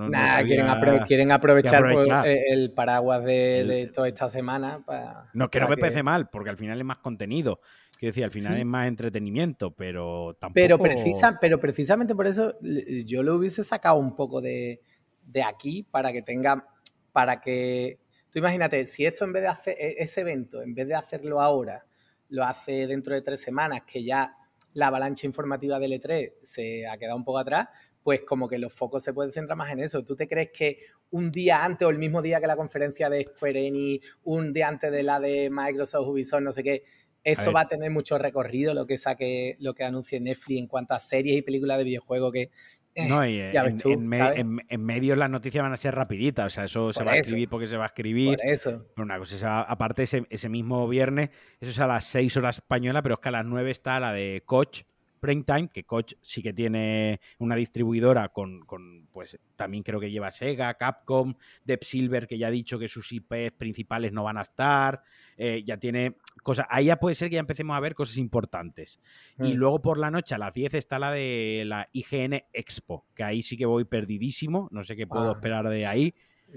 quieren, 1.05 1.31
aprovechar, 1.31 1.83
pues, 1.91 2.07
eh, 2.25 2.45
el 2.47 2.71
paraguas 2.71 3.23
de, 3.25 3.91
toda 3.93 4.07
esta 4.07 4.29
semana. 4.29 4.81
Para, 4.85 5.25
no, 5.33 5.49
que 5.49 5.59
no 5.59 5.67
me 5.67 5.75
parece 5.75 6.03
mal, 6.03 6.29
porque 6.29 6.49
al 6.49 6.57
final 6.57 6.79
es 6.79 6.85
más 6.85 6.99
contenido. 6.99 7.59
Quiero 7.99 8.11
decir, 8.11 8.23
al 8.23 8.31
final 8.31 8.57
es 8.57 8.65
más 8.65 8.87
entretenimiento, 8.87 9.71
pero 9.71 10.37
tampoco. 10.39 10.53
Pero, 10.55 10.79
precisa, 10.79 11.37
pero 11.41 11.59
precisamente 11.59 12.15
por 12.15 12.27
eso 12.27 12.57
yo 13.05 13.23
lo 13.23 13.35
hubiese 13.35 13.63
sacado 13.63 13.97
un 13.97 14.15
poco 14.15 14.39
de, 14.39 14.81
de 15.23 15.43
aquí 15.43 15.83
para 15.83 16.13
que 16.13 16.21
tenga. 16.21 16.65
Para 17.11 17.41
que. 17.41 17.99
Tú 18.31 18.39
imagínate, 18.39 18.85
si 18.85 19.05
esto 19.05 19.25
en 19.25 19.33
vez 19.33 19.43
de 19.43 19.49
hacer 19.49 19.75
e, 19.77 19.95
ese 19.97 20.21
evento, 20.21 20.61
en 20.61 20.73
vez 20.73 20.87
de 20.87 20.95
hacerlo 20.95 21.41
ahora, 21.41 21.85
lo 22.29 22.45
hace 22.45 22.87
dentro 22.87 23.13
de 23.13 23.21
tres 23.21 23.41
semanas, 23.41 23.81
que 23.85 24.03
ya 24.03 24.33
la 24.73 24.87
avalancha 24.87 25.25
informativa 25.25 25.79
del 25.79 25.93
E3 25.93 26.33
se 26.41 26.87
ha 26.87 26.97
quedado 26.97 27.17
un 27.17 27.23
poco 27.23 27.39
atrás, 27.39 27.69
pues 28.03 28.21
como 28.21 28.47
que 28.47 28.57
los 28.57 28.73
focos 28.73 29.03
se 29.03 29.13
pueden 29.13 29.31
centrar 29.31 29.57
más 29.57 29.69
en 29.69 29.79
eso. 29.79 30.03
¿Tú 30.03 30.15
te 30.15 30.27
crees 30.27 30.51
que 30.51 30.79
un 31.11 31.31
día 31.31 31.63
antes 31.63 31.85
o 31.85 31.89
el 31.89 31.97
mismo 31.97 32.21
día 32.21 32.39
que 32.39 32.47
la 32.47 32.55
conferencia 32.55 33.09
de 33.09 33.23
Square 33.23 33.67
Enix, 33.67 34.17
un 34.23 34.53
día 34.53 34.67
antes 34.67 34.91
de 34.91 35.03
la 35.03 35.19
de 35.19 35.49
Microsoft, 35.49 36.07
Ubisoft, 36.07 36.41
no 36.41 36.51
sé 36.51 36.63
qué, 36.63 36.83
eso 37.31 37.51
va 37.51 37.61
a 37.61 37.67
tener 37.67 37.91
mucho 37.91 38.17
recorrido 38.17 38.73
lo 38.73 38.85
que 38.87 38.97
saque, 38.97 39.57
lo 39.59 39.73
que 39.73 39.83
anuncie 39.83 40.19
Netflix 40.19 40.59
en 40.59 40.67
cuanto 40.67 40.93
a 40.93 40.99
series 40.99 41.37
y 41.37 41.41
películas 41.41 41.77
de 41.77 41.83
videojuegos 41.83 42.31
que 42.31 42.51
eh, 42.95 43.07
no, 43.07 43.23
y 43.27 43.39
en, 43.39 44.83
medio 44.83 45.15
las 45.15 45.29
noticias 45.29 45.61
van 45.61 45.71
a 45.71 45.77
ser 45.77 45.93
rapiditas, 45.93 46.47
o 46.47 46.49
sea, 46.49 46.63
eso 46.63 46.91
se 46.91 47.03
va 47.03 47.11
a 47.11 47.17
escribir 47.17 47.47
porque 47.47 47.67
se 47.67 47.77
va 47.77 47.83
a 47.83 47.87
escribir. 47.87 48.37
Por 48.37 48.47
eso. 48.47 48.87
Pero 48.95 49.05
una 49.05 49.19
cosa, 49.19 49.61
aparte 49.61 50.01
ese, 50.01 50.25
ese, 50.31 50.49
mismo 50.49 50.87
viernes, 50.87 51.29
eso 51.59 51.69
es 51.69 51.79
a 51.79 51.85
las 51.85 52.05
6 52.05 52.37
horas 52.37 52.57
española, 52.57 53.03
pero 53.03 53.13
es 53.15 53.19
que 53.19 53.29
a 53.29 53.33
las 53.33 53.45
9 53.45 53.69
está 53.69 53.99
la 53.99 54.13
de 54.13 54.41
Coach, 54.47 54.81
Prime 55.19 55.43
Time, 55.43 55.69
que 55.69 55.83
Coach 55.83 56.13
sí 56.21 56.41
que 56.41 56.53
tiene 56.53 57.19
una 57.39 57.55
distribuidora 57.55 58.29
con, 58.29 58.65
pues 59.11 59.37
también 59.55 59.83
creo 59.83 59.99
que 59.99 60.11
lleva 60.11 60.31
Sega, 60.31 60.73
Capcom, 60.75 61.35
Deep 61.65 61.83
Silver, 61.83 62.27
que 62.27 62.37
ya 62.37 62.47
ha 62.47 62.51
dicho 62.51 62.79
que 62.79 62.87
sus 62.87 63.11
IPs 63.11 63.53
principales 63.57 64.13
no 64.13 64.23
van 64.23 64.37
a 64.37 64.41
estar, 64.41 65.03
eh, 65.37 65.63
ya 65.65 65.77
tiene 65.77 66.17
cosas, 66.43 66.65
ahí 66.69 66.85
ya 66.85 66.97
puede 66.97 67.15
ser 67.15 67.29
que 67.29 67.35
ya 67.35 67.41
empecemos 67.41 67.75
a 67.75 67.79
ver 67.79 67.95
cosas 67.95 68.17
importantes. 68.17 68.99
Y 69.39 69.53
mm. 69.53 69.57
luego 69.57 69.81
por 69.81 69.97
la 69.97 70.11
noche 70.11 70.35
a 70.35 70.37
las 70.37 70.53
10 70.53 70.73
está 70.75 70.99
la 70.99 71.11
de 71.11 71.63
la 71.65 71.89
IGN 71.91 72.43
Expo, 72.53 73.05
que 73.15 73.23
ahí 73.23 73.41
sí 73.41 73.57
que 73.57 73.65
voy 73.65 73.85
perdidísimo, 73.85 74.67
no 74.71 74.83
sé 74.83 74.95
qué 74.95 75.07
puedo 75.07 75.29
ah, 75.29 75.33
esperar 75.33 75.67
de 75.69 75.85
ahí. 75.85 76.13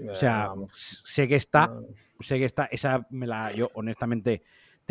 O 0.09 0.15
sea, 0.15 0.53
sé 0.73 1.27
que 1.27 1.35
está, 1.35 1.73
sé 2.21 2.39
que 2.39 2.45
está, 2.45 2.65
esa 2.65 3.05
me 3.09 3.27
la, 3.27 3.51
yo 3.51 3.69
honestamente 3.73 4.41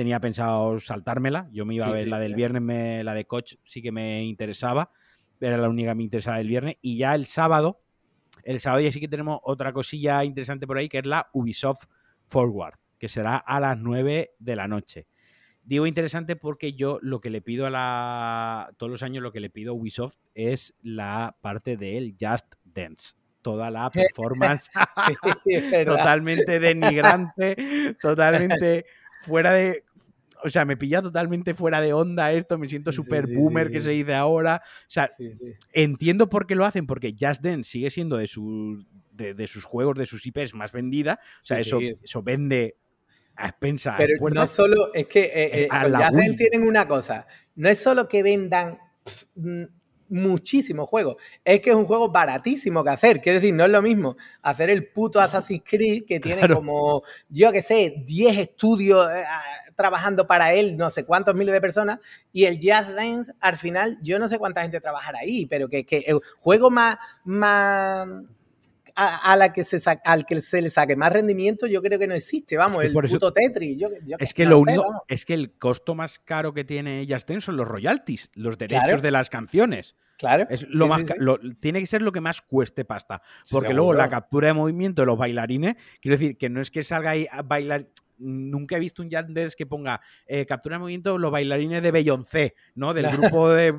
tenía 0.00 0.18
pensado 0.18 0.80
saltármela. 0.80 1.50
Yo 1.52 1.66
me 1.66 1.74
iba 1.74 1.84
a 1.84 1.90
ver 1.90 2.08
la 2.08 2.18
del 2.18 2.34
viernes, 2.34 3.04
la 3.04 3.12
de 3.12 3.26
Coach 3.26 3.56
sí 3.64 3.82
que 3.82 3.92
me 3.92 4.24
interesaba. 4.24 4.90
Era 5.38 5.58
la 5.58 5.68
única 5.68 5.90
que 5.90 5.96
me 5.96 6.04
interesaba 6.04 6.38
del 6.38 6.48
viernes. 6.48 6.76
Y 6.80 6.96
ya 6.96 7.14
el 7.14 7.26
sábado, 7.26 7.82
el 8.42 8.60
sábado 8.60 8.80
ya 8.80 8.90
sí 8.92 8.98
que 8.98 9.08
tenemos 9.08 9.40
otra 9.42 9.74
cosilla 9.74 10.24
interesante 10.24 10.66
por 10.66 10.78
ahí, 10.78 10.88
que 10.88 11.00
es 11.00 11.06
la 11.06 11.28
Ubisoft 11.34 11.84
Forward, 12.28 12.78
que 12.98 13.10
será 13.10 13.36
a 13.36 13.60
las 13.60 13.76
9 13.76 14.30
de 14.38 14.56
la 14.56 14.68
noche. 14.68 15.06
Digo 15.64 15.86
interesante 15.86 16.34
porque 16.34 16.72
yo 16.72 16.98
lo 17.02 17.20
que 17.20 17.28
le 17.28 17.42
pido 17.42 17.66
a 17.66 17.70
la. 17.70 18.72
Todos 18.78 18.90
los 18.90 19.02
años 19.02 19.22
lo 19.22 19.32
que 19.32 19.40
le 19.40 19.50
pido 19.50 19.72
a 19.72 19.74
Ubisoft 19.74 20.16
es 20.34 20.74
la 20.80 21.36
parte 21.42 21.76
del 21.76 22.16
Just 22.18 22.54
Dance 22.64 23.20
toda 23.42 23.70
la 23.70 23.90
performance 23.90 24.70
totalmente 25.84 26.60
denigrante, 26.60 27.96
totalmente 28.00 28.84
fuera 29.20 29.52
de 29.52 29.84
o 30.44 30.50
sea, 30.50 30.64
me 30.64 30.76
pilla 30.76 31.02
totalmente 31.02 31.54
fuera 31.54 31.80
de 31.80 31.92
onda 31.92 32.32
esto, 32.32 32.58
me 32.58 32.68
siento 32.68 32.92
súper 32.92 33.26
boomer 33.26 33.70
que 33.70 33.80
se 33.80 33.90
dice 33.90 34.14
ahora. 34.14 34.62
O 34.64 34.84
sea, 34.88 35.10
entiendo 35.72 36.28
por 36.28 36.46
qué 36.46 36.54
lo 36.54 36.64
hacen, 36.64 36.86
porque 36.86 37.14
Just 37.18 37.42
Dance 37.42 37.70
sigue 37.70 37.90
siendo 37.90 38.16
de, 38.16 38.26
sus 38.26 38.86
de, 39.12 39.46
sus 39.46 39.64
juegos, 39.64 39.96
de 39.96 40.06
sus 40.06 40.24
IPs 40.26 40.54
más 40.54 40.72
vendida. 40.72 41.20
O 41.42 41.46
sea, 41.46 41.58
eso, 41.58 41.78
eso 41.80 42.22
vende 42.22 42.76
a 43.36 43.48
expensas. 43.48 43.94
Pero 43.96 44.14
no 44.30 44.46
solo, 44.46 44.92
es 44.94 45.06
que 45.06 45.24
eh, 45.24 45.64
eh, 45.64 45.68
Just 45.70 46.14
Dance 46.14 46.34
tienen 46.34 46.66
una 46.66 46.86
cosa, 46.86 47.26
no 47.54 47.68
es 47.68 47.78
solo 47.78 48.08
que 48.08 48.22
vendan 48.22 48.78
muchísimo 50.10 50.86
juego. 50.86 51.16
Es 51.44 51.60
que 51.60 51.70
es 51.70 51.76
un 51.76 51.86
juego 51.86 52.10
baratísimo 52.10 52.84
que 52.84 52.90
hacer. 52.90 53.20
Quiero 53.20 53.38
decir, 53.38 53.54
no 53.54 53.64
es 53.64 53.70
lo 53.70 53.80
mismo 53.80 54.16
hacer 54.42 54.68
el 54.68 54.88
puto 54.88 55.20
Assassin's 55.20 55.62
Creed 55.64 56.04
que 56.04 56.20
tiene 56.20 56.48
como, 56.48 57.02
yo 57.28 57.50
que 57.52 57.62
sé, 57.62 58.02
10 58.04 58.38
estudios 58.38 59.08
eh, 59.10 59.24
ah, 59.26 59.42
trabajando 59.80 60.26
para 60.26 60.52
él, 60.52 60.76
no 60.76 60.90
sé 60.90 61.04
cuántos 61.04 61.34
miles 61.34 61.54
de 61.54 61.60
personas, 61.60 61.98
y 62.32 62.44
el 62.44 62.58
Jazz 62.58 62.94
Dance, 62.94 63.32
al 63.40 63.56
final, 63.56 63.98
yo 64.02 64.18
no 64.18 64.28
sé 64.28 64.38
cuánta 64.38 64.60
gente 64.60 64.78
trabajará 64.80 65.20
ahí, 65.20 65.46
pero 65.46 65.68
que, 65.68 65.86
el 66.06 66.20
juego 66.36 66.70
más, 66.70 66.98
más 67.24 68.06
a, 68.94 69.36
la 69.36 69.52
que 69.52 69.64
se 69.64 69.80
al 70.04 70.26
que 70.26 70.40
se 70.42 70.60
le 70.60 70.68
saque 70.68 70.96
más 70.96 71.12
rendimiento, 71.12 71.66
yo 71.66 71.80
creo 71.80 71.98
que 71.98 72.06
no 72.06 72.14
existe. 72.14 72.58
Vamos, 72.58 72.84
el 72.84 72.92
puto 72.92 73.32
Tetris. 73.32 73.78
es 74.18 74.34
que 74.34 74.44
lo 74.44 74.58
único, 74.58 74.84
es 75.08 75.24
que 75.24 75.32
el 75.32 75.52
costo 75.52 75.94
más 75.94 76.18
caro 76.18 76.52
que 76.52 76.64
tiene 76.64 77.06
Jazz 77.06 77.24
Dance 77.24 77.46
son 77.46 77.56
los 77.56 77.66
royalties, 77.66 78.30
los 78.34 78.58
derechos 78.58 79.00
de 79.00 79.10
las 79.10 79.30
canciones. 79.30 79.96
Claro. 80.18 80.46
Es 80.50 80.68
lo 80.68 80.86
más, 80.86 81.02
tiene 81.60 81.80
que 81.80 81.86
ser 81.86 82.02
lo 82.02 82.12
que 82.12 82.20
más 82.20 82.42
cueste 82.42 82.84
pasta. 82.84 83.22
Porque 83.50 83.72
luego 83.72 83.94
la 83.94 84.10
captura 84.10 84.48
de 84.48 84.52
movimiento 84.52 85.00
de 85.00 85.06
los 85.06 85.16
bailarines, 85.16 85.76
quiero 86.02 86.18
decir, 86.18 86.36
que 86.36 86.50
no 86.50 86.60
es 86.60 86.70
que 86.70 86.84
salga 86.84 87.10
ahí 87.10 87.26
a 87.30 87.42
bailar. 87.42 87.86
Nunca 88.20 88.76
he 88.76 88.80
visto 88.80 89.02
un 89.02 89.10
Yandex 89.10 89.56
que 89.56 89.66
ponga 89.66 90.00
eh, 90.26 90.46
captura 90.46 90.76
de 90.76 90.80
movimiento 90.80 91.18
los 91.18 91.30
bailarines 91.30 91.82
de 91.82 91.90
Beyoncé, 91.90 92.54
¿no? 92.74 92.94
Del 92.94 93.04
grupo 93.16 93.50
de, 93.50 93.74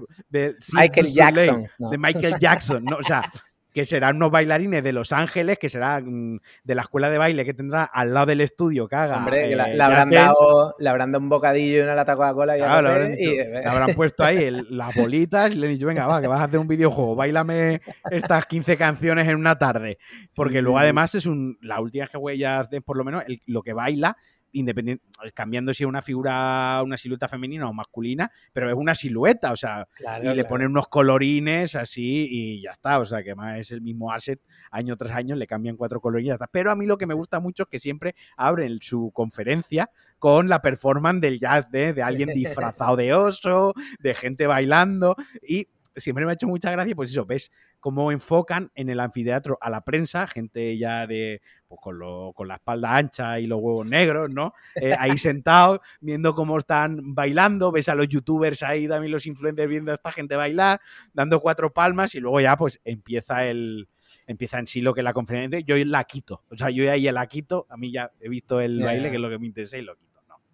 Michael 0.73 1.13
Jackson. 1.13 1.67
De 1.77 1.97
Michael 1.97 2.35
Jackson, 2.39 2.83
¿no? 2.83 2.97
O 2.97 3.03
sea, 3.03 3.23
que 3.73 3.85
serán 3.85 4.17
unos 4.17 4.31
bailarines 4.31 4.83
de 4.83 4.93
Los 4.93 5.11
Ángeles, 5.11 5.57
que 5.57 5.69
serán 5.69 6.33
mm, 6.33 6.39
de 6.63 6.75
la 6.75 6.81
escuela 6.81 7.09
de 7.09 7.17
baile 7.17 7.45
que 7.45 7.53
tendrá 7.53 7.83
al 7.83 8.13
lado 8.13 8.27
del 8.27 8.41
estudio 8.41 8.87
que 8.87 8.95
haga. 8.95 9.17
Hombre, 9.17 9.55
le, 9.55 9.81
habrán 9.81 10.09
dado, 10.09 10.75
un 11.19 11.29
bocadillo 11.29 11.79
y 11.79 11.81
una 11.81 11.95
lata 11.95 12.15
Coca-Cola 12.15 12.57
y, 12.57 12.61
le 12.61 13.65
habrán 13.65 13.93
puesto 13.95 14.23
ahí 14.23 14.49
las 14.69 14.95
bolitas 14.95 15.53
y 15.53 15.55
le 15.55 15.67
han 15.67 15.73
dicho, 15.73 15.87
venga, 15.87 16.07
va, 16.07 16.21
que 16.21 16.27
vas 16.27 16.41
a 16.41 16.45
hacer 16.45 16.59
un 16.59 16.67
videojuego, 16.67 17.15
bailame 17.15 17.81
estas 18.09 18.45
15 18.45 18.77
canciones 18.77 19.27
en 19.27 19.35
una 19.35 19.57
tarde. 19.57 19.97
Porque 20.35 20.61
luego 20.61 20.79
además 20.79 21.15
es 21.15 21.25
un, 21.25 21.57
la 21.61 21.79
última 21.79 22.07
que 22.07 22.17
huellas 22.17 22.69
de 22.69 22.81
por 22.81 22.97
lo 22.97 23.03
menos 23.03 23.23
lo 23.45 23.61
que 23.61 23.73
baila 23.73 24.17
independiente, 24.51 25.03
cambiando 25.33 25.73
si 25.73 25.83
es 25.83 25.87
una 25.87 26.01
figura, 26.01 26.81
una 26.83 26.97
silueta 26.97 27.27
femenina 27.27 27.69
o 27.69 27.73
masculina, 27.73 28.31
pero 28.53 28.69
es 28.69 28.75
una 28.75 28.95
silueta, 28.95 29.51
o 29.51 29.55
sea, 29.55 29.87
y 30.21 30.27
le 30.27 30.45
ponen 30.45 30.67
unos 30.71 30.87
colorines 30.87 31.75
así 31.75 32.27
y 32.29 32.61
ya 32.61 32.71
está, 32.71 32.99
o 32.99 33.05
sea, 33.05 33.23
que 33.23 33.35
más 33.35 33.59
es 33.59 33.71
el 33.71 33.81
mismo 33.81 34.11
asset 34.11 34.39
año 34.71 34.97
tras 34.97 35.11
año, 35.15 35.35
le 35.35 35.47
cambian 35.47 35.77
cuatro 35.77 35.99
colorines 36.01 36.25
y 36.25 36.29
ya 36.29 36.33
está. 36.33 36.47
Pero 36.47 36.71
a 36.71 36.75
mí 36.75 36.85
lo 36.85 36.97
que 36.97 37.07
me 37.07 37.13
gusta 37.13 37.39
mucho 37.39 37.63
es 37.63 37.69
que 37.69 37.79
siempre 37.79 38.15
abren 38.37 38.79
su 38.81 39.11
conferencia 39.13 39.89
con 40.19 40.49
la 40.49 40.61
performance 40.61 41.21
del 41.21 41.39
jazz 41.39 41.69
de, 41.71 41.93
de 41.93 42.03
alguien 42.03 42.29
disfrazado 42.29 42.95
de 42.95 43.13
oso, 43.13 43.73
de 43.99 44.13
gente 44.13 44.47
bailando 44.47 45.15
y 45.41 45.67
siempre 45.95 46.25
me 46.25 46.31
ha 46.31 46.33
hecho 46.33 46.47
mucha 46.47 46.71
gracia, 46.71 46.95
pues 46.95 47.11
eso, 47.11 47.25
ves 47.25 47.51
cómo 47.79 48.11
enfocan 48.11 48.71
en 48.75 48.89
el 48.89 48.99
anfiteatro 48.99 49.57
a 49.61 49.69
la 49.69 49.81
prensa, 49.81 50.27
gente 50.27 50.77
ya 50.77 51.07
de, 51.07 51.41
pues 51.67 51.79
con, 51.81 51.99
lo, 51.99 52.33
con 52.33 52.47
la 52.47 52.55
espalda 52.55 52.95
ancha 52.95 53.39
y 53.39 53.47
los 53.47 53.59
huevos 53.59 53.87
negros, 53.87 54.29
¿no? 54.33 54.53
Eh, 54.75 54.95
ahí 54.97 55.17
sentados, 55.17 55.79
viendo 55.99 56.33
cómo 56.33 56.57
están 56.57 57.13
bailando, 57.13 57.71
ves 57.71 57.89
a 57.89 57.95
los 57.95 58.07
youtubers 58.07 58.63
ahí, 58.63 58.87
también 58.87 59.11
los 59.11 59.25
influencers 59.25 59.69
viendo 59.69 59.91
a 59.91 59.95
esta 59.95 60.11
gente 60.11 60.35
bailar, 60.35 60.79
dando 61.13 61.39
cuatro 61.39 61.73
palmas 61.73 62.15
y 62.15 62.19
luego 62.19 62.39
ya 62.41 62.55
pues 62.57 62.79
empieza 62.83 63.45
el 63.45 63.87
empieza 64.27 64.59
en 64.59 64.67
sí 64.67 64.81
lo 64.81 64.93
que 64.93 65.01
es 65.01 65.05
la 65.05 65.13
conferencia, 65.13 65.59
yo 65.59 65.75
la 65.85 66.03
quito, 66.05 66.43
o 66.49 66.57
sea, 66.57 66.69
yo 66.69 66.89
ahí 66.89 67.09
la 67.11 67.27
quito, 67.27 67.65
a 67.69 67.77
mí 67.77 67.91
ya 67.91 68.11
he 68.19 68.29
visto 68.29 68.61
el 68.61 68.81
baile, 68.81 69.09
que 69.09 69.15
es 69.15 69.21
lo 69.21 69.29
que 69.29 69.39
me 69.39 69.47
interesa 69.47 69.77
y 69.77 69.81
lo 69.81 69.95
quito. 69.95 70.10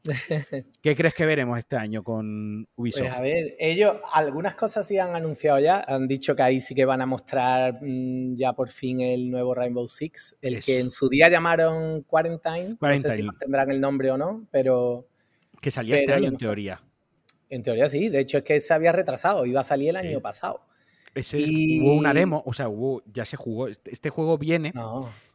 ¿Qué 0.81 0.95
crees 0.95 1.13
que 1.13 1.25
veremos 1.25 1.57
este 1.57 1.75
año 1.75 2.03
con 2.03 2.67
Ubisoft? 2.75 3.03
Pues 3.03 3.13
a 3.13 3.21
ver, 3.21 3.55
ellos 3.59 3.97
algunas 4.13 4.55
cosas 4.55 4.87
sí 4.87 4.97
han 4.97 5.15
anunciado 5.15 5.59
ya, 5.59 5.83
han 5.87 6.07
dicho 6.07 6.35
que 6.35 6.43
ahí 6.43 6.59
sí 6.59 6.75
que 6.75 6.85
van 6.85 7.01
a 7.01 7.05
mostrar 7.05 7.79
mm, 7.81 8.35
ya 8.35 8.53
por 8.53 8.69
fin 8.69 9.01
el 9.01 9.29
nuevo 9.29 9.53
Rainbow 9.53 9.87
Six, 9.87 10.37
el 10.41 10.63
que 10.63 10.79
en 10.79 10.91
su 10.91 11.09
día 11.09 11.29
llamaron 11.29 12.03
Quarantine, 12.03 12.77
no 12.79 12.97
sé 12.97 13.11
si 13.11 13.27
tendrán 13.39 13.71
el 13.71 13.81
nombre 13.81 14.11
o 14.11 14.17
no, 14.17 14.47
pero... 14.51 15.07
Que 15.61 15.71
salía 15.71 15.95
este 15.95 16.13
año 16.13 16.27
en 16.27 16.37
teoría. 16.37 16.83
En 17.49 17.63
teoría 17.63 17.89
sí, 17.89 18.09
de 18.09 18.19
hecho 18.19 18.39
es 18.39 18.43
que 18.43 18.59
se 18.59 18.73
había 18.73 18.91
retrasado, 18.91 19.45
iba 19.45 19.61
a 19.61 19.63
salir 19.63 19.89
el 19.89 19.97
año 19.97 20.21
pasado. 20.21 20.61
Hubo 21.15 21.95
una 21.95 22.13
demo, 22.13 22.43
o 22.45 22.53
sea, 22.53 22.67
ya 23.11 23.25
se 23.25 23.37
jugó, 23.37 23.67
este, 23.67 23.91
este 23.91 24.09
juego 24.09 24.37
viene... 24.37 24.73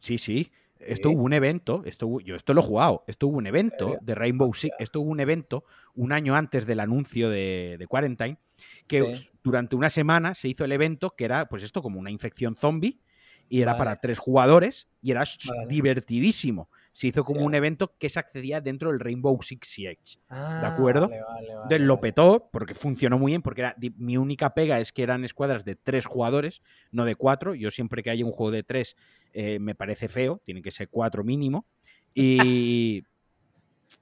Sí, 0.00 0.18
sí, 0.18 0.50
esto 0.86 1.10
hubo 1.10 1.22
un 1.22 1.32
evento, 1.32 1.82
esto, 1.84 2.20
yo 2.20 2.36
esto 2.36 2.54
lo 2.54 2.60
he 2.60 2.64
jugado, 2.64 3.04
esto 3.06 3.26
hubo 3.26 3.38
un 3.38 3.46
evento 3.46 3.96
de 4.00 4.14
Rainbow 4.14 4.52
Six, 4.52 4.74
esto 4.78 5.00
hubo 5.00 5.10
un 5.10 5.20
evento 5.20 5.64
un 5.94 6.12
año 6.12 6.34
antes 6.34 6.66
del 6.66 6.80
anuncio 6.80 7.30
de, 7.30 7.76
de 7.78 7.86
Quarantine, 7.86 8.38
que 8.86 9.14
durante 9.42 9.76
una 9.76 9.90
semana 9.90 10.34
se 10.34 10.48
hizo 10.48 10.64
el 10.64 10.72
evento 10.72 11.14
que 11.16 11.24
era, 11.24 11.48
pues 11.48 11.62
esto, 11.62 11.82
como 11.82 12.00
una 12.00 12.10
infección 12.10 12.56
zombie, 12.56 13.00
y 13.48 13.60
era 13.60 13.76
para 13.76 13.96
tres 14.00 14.18
jugadores, 14.18 14.88
y 15.02 15.10
era 15.10 15.24
divertidísimo. 15.68 16.70
Se 16.94 17.08
hizo 17.08 17.24
como 17.24 17.44
un 17.44 17.54
evento 17.54 17.96
que 17.98 18.08
se 18.08 18.18
accedía 18.18 18.60
dentro 18.60 18.90
del 18.90 19.00
Rainbow 19.00 19.38
Six 19.42 19.66
Siege. 19.66 20.18
¿De 20.28 20.36
ah, 20.36 20.72
acuerdo? 20.72 21.10
Entonces 21.10 21.80
lo 21.80 22.00
petó 22.00 22.48
porque 22.52 22.74
funcionó 22.74 23.18
muy 23.18 23.32
bien, 23.32 23.42
porque 23.42 23.62
era, 23.62 23.76
mi 23.96 24.16
única 24.16 24.54
pega 24.54 24.80
es 24.80 24.92
que 24.92 25.02
eran 25.02 25.24
escuadras 25.24 25.64
de 25.64 25.74
tres 25.74 26.06
jugadores, 26.06 26.62
no 26.92 27.04
de 27.04 27.14
cuatro. 27.14 27.54
Yo 27.54 27.70
siempre 27.70 28.02
que 28.02 28.10
haya 28.10 28.24
un 28.24 28.32
juego 28.32 28.52
de 28.52 28.62
tres 28.62 28.96
eh, 29.32 29.58
me 29.58 29.74
parece 29.74 30.08
feo, 30.08 30.40
tiene 30.44 30.62
que 30.62 30.70
ser 30.70 30.88
cuatro 30.88 31.24
mínimo. 31.24 31.66
Y, 32.14 33.04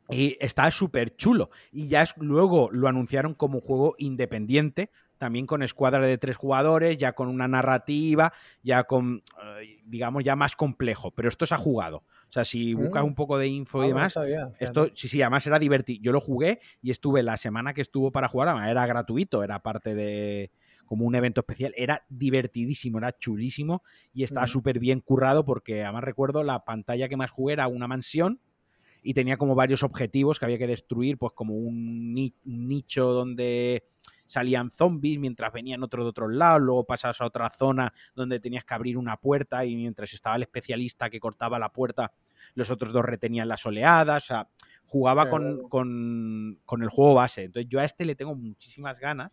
y 0.08 0.36
está 0.40 0.68
súper 0.72 1.14
chulo. 1.14 1.50
Y 1.70 1.88
ya 1.88 2.02
es, 2.02 2.14
luego 2.16 2.68
lo 2.72 2.88
anunciaron 2.88 3.34
como 3.34 3.58
un 3.58 3.60
juego 3.60 3.94
independiente, 3.98 4.90
también 5.18 5.46
con 5.46 5.62
escuadra 5.62 6.04
de 6.04 6.18
tres 6.18 6.36
jugadores, 6.36 6.96
ya 6.96 7.12
con 7.12 7.28
una 7.28 7.46
narrativa, 7.46 8.32
ya 8.62 8.84
con, 8.84 9.20
eh, 9.60 9.78
digamos, 9.84 10.24
ya 10.24 10.34
más 10.34 10.56
complejo. 10.56 11.12
Pero 11.12 11.28
esto 11.28 11.46
se 11.46 11.54
ha 11.54 11.58
jugado. 11.58 11.98
O 11.98 12.32
sea, 12.32 12.44
si 12.44 12.74
buscas 12.74 13.02
mm. 13.02 13.06
un 13.06 13.14
poco 13.14 13.38
de 13.38 13.48
info 13.48 13.82
y 13.82 13.84
ah, 13.84 13.88
demás, 13.88 14.18
esto 14.58 14.88
sí, 14.94 15.08
sí, 15.08 15.22
además 15.22 15.46
era 15.46 15.58
divertido. 15.58 16.00
Yo 16.02 16.12
lo 16.12 16.20
jugué 16.20 16.60
y 16.80 16.90
estuve 16.90 17.22
la 17.22 17.36
semana 17.36 17.74
que 17.74 17.82
estuvo 17.82 18.10
para 18.10 18.28
jugar, 18.28 18.68
era 18.68 18.86
gratuito, 18.86 19.44
era 19.44 19.62
parte 19.62 19.94
de, 19.94 20.50
como 20.90 21.06
un 21.06 21.14
evento 21.14 21.42
especial. 21.42 21.72
Era 21.76 22.04
divertidísimo, 22.08 22.98
era 22.98 23.16
chulísimo 23.16 23.84
y 24.12 24.24
estaba 24.24 24.48
súper 24.48 24.80
bien 24.80 25.00
currado 25.00 25.44
porque 25.44 25.84
además 25.84 26.02
recuerdo 26.02 26.42
la 26.42 26.64
pantalla 26.64 27.08
que 27.08 27.16
más 27.16 27.30
jugué 27.30 27.52
era 27.52 27.68
una 27.68 27.86
mansión 27.86 28.40
y 29.00 29.14
tenía 29.14 29.36
como 29.36 29.54
varios 29.54 29.84
objetivos 29.84 30.40
que 30.40 30.46
había 30.46 30.58
que 30.58 30.66
destruir, 30.66 31.16
pues 31.16 31.32
como 31.32 31.54
un, 31.54 32.12
nicho 32.12 33.12
donde 33.12 33.84
salían 34.26 34.72
zombies 34.72 35.20
mientras 35.20 35.52
venían 35.52 35.84
otros 35.84 36.06
de 36.06 36.08
otros 36.08 36.32
lados, 36.32 36.60
luego 36.60 36.84
pasabas 36.84 37.20
a 37.20 37.26
otra 37.26 37.48
zona 37.50 37.94
donde 38.16 38.40
tenías 38.40 38.64
que 38.64 38.74
abrir 38.74 38.98
una 38.98 39.16
puerta 39.16 39.64
y 39.64 39.76
mientras 39.76 40.12
estaba 40.12 40.34
el 40.34 40.42
especialista 40.42 41.08
que 41.08 41.20
cortaba 41.20 41.60
la 41.60 41.72
puerta, 41.72 42.12
los 42.54 42.68
otros 42.68 42.92
dos 42.92 43.04
retenían 43.04 43.46
las 43.46 43.64
oleadas, 43.64 44.24
o 44.24 44.26
sea, 44.26 44.48
jugaba 44.86 45.30
con, 45.30 45.68
con, 45.68 46.58
con, 46.64 46.82
el 46.82 46.88
juego 46.88 47.14
base. 47.14 47.44
Entonces 47.44 47.70
yo 47.70 47.78
a 47.78 47.84
este 47.84 48.04
le 48.04 48.16
tengo 48.16 48.34
muchísimas 48.34 48.98
ganas 48.98 49.30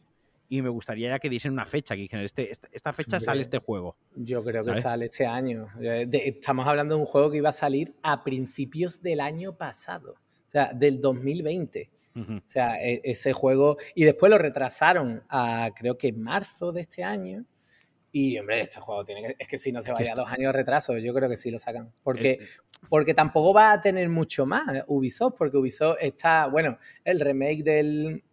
y 0.49 0.61
me 0.61 0.69
gustaría 0.69 1.09
ya 1.09 1.19
que 1.19 1.29
diesen 1.29 1.51
una 1.51 1.65
fecha, 1.65 1.95
que 1.95 2.01
dijeran, 2.01 2.25
este, 2.25 2.51
esta 2.71 2.93
fecha 2.93 3.19
sale 3.19 3.41
este 3.41 3.59
juego. 3.59 3.97
Yo 4.15 4.43
creo 4.43 4.63
que 4.63 4.75
sale 4.75 5.05
este 5.05 5.25
año. 5.25 5.67
Eh, 5.81 6.07
estamos 6.11 6.65
hablando 6.67 6.95
de 6.95 7.01
un 7.01 7.05
juego 7.05 7.31
que 7.31 7.37
iba 7.37 7.49
a 7.49 7.53
salir 7.53 7.95
a 8.01 8.23
principios 8.23 9.01
del 9.01 9.19
año 9.19 9.57
pasado, 9.57 10.13
o 10.13 10.49
sea, 10.49 10.71
del 10.73 11.01
2020. 11.01 11.91
O 12.17 12.41
sea, 12.47 12.81
e, 12.81 12.99
ese 13.03 13.31
juego, 13.31 13.77
y 13.93 14.03
después 14.03 14.31
lo 14.31 14.39
retrasaron 14.39 15.23
a 15.29 15.69
creo 15.75 15.99
que 15.99 16.11
marzo 16.13 16.71
de 16.71 16.81
este 16.81 17.03
año. 17.03 17.45
Y, 18.11 18.39
hombre, 18.39 18.61
este 18.61 18.79
juego 18.79 19.05
tiene 19.05 19.21
que. 19.21 19.35
Es 19.37 19.47
que 19.47 19.59
si 19.59 19.71
no 19.71 19.83
se 19.83 19.91
vaya 19.91 20.13
a 20.13 20.15
dos 20.15 20.31
años 20.31 20.51
de 20.51 20.57
retraso, 20.57 20.97
yo 20.97 21.13
creo 21.13 21.29
que 21.29 21.37
sí 21.37 21.51
lo 21.51 21.59
sacan. 21.59 21.93
Porque, 22.01 22.31
eh, 22.31 22.39
porque 22.89 23.13
tampoco 23.13 23.53
va 23.53 23.71
a 23.71 23.81
tener 23.81 24.09
mucho 24.09 24.47
más 24.47 24.83
Ubisoft, 24.87 25.35
porque 25.37 25.57
Ubisoft 25.57 25.97
está. 26.01 26.47
Bueno, 26.47 26.79
el 27.03 27.19
remake 27.19 27.63
del, 27.63 28.23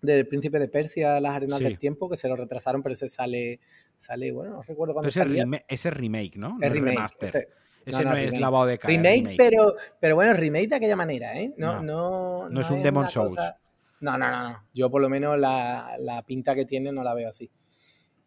del 0.00 0.26
Príncipe 0.26 0.58
de 0.58 0.68
Persia, 0.68 1.20
Las 1.20 1.34
Arenas 1.34 1.58
del 1.58 1.78
Tiempo, 1.78 2.08
que 2.08 2.16
se 2.16 2.28
lo 2.28 2.36
retrasaron, 2.36 2.82
pero 2.82 2.92
ese 2.92 3.08
sale, 3.08 3.60
sale 3.96 4.32
bueno, 4.32 4.52
no 4.56 4.62
recuerdo 4.62 4.94
cuándo 4.94 5.08
ese 5.08 5.20
salía. 5.20 5.44
ese 5.66 5.90
remake, 5.90 6.36
¿no? 6.36 6.58
Es 6.60 6.72
remake. 6.72 7.16
Ese, 7.22 8.04
no, 8.04 8.14
es 8.16 8.38
lavado 8.38 8.66
de 8.66 8.78
cara. 8.78 8.92
Remake, 8.92 9.34
Pero, 9.38 9.74
pero 9.98 10.14
bueno, 10.14 10.34
remake 10.34 10.68
de 10.68 10.74
aquella 10.74 10.96
manera, 10.96 11.38
¿eh? 11.40 11.54
No, 11.56 11.82
no, 11.82 12.48
no, 12.48 12.60
es 12.60 12.70
un 12.70 12.82
Demon 12.82 13.08
Souls. 13.08 13.36
No, 14.00 14.18
no, 14.18 14.30
no, 14.30 14.50
no. 14.50 14.64
Yo 14.74 14.90
por 14.90 15.00
lo 15.00 15.08
menos 15.08 15.38
la, 15.38 15.96
la, 15.98 16.22
pinta 16.22 16.54
que 16.54 16.64
tiene 16.64 16.92
no 16.92 17.02
la 17.02 17.14
veo 17.14 17.30
así. 17.30 17.50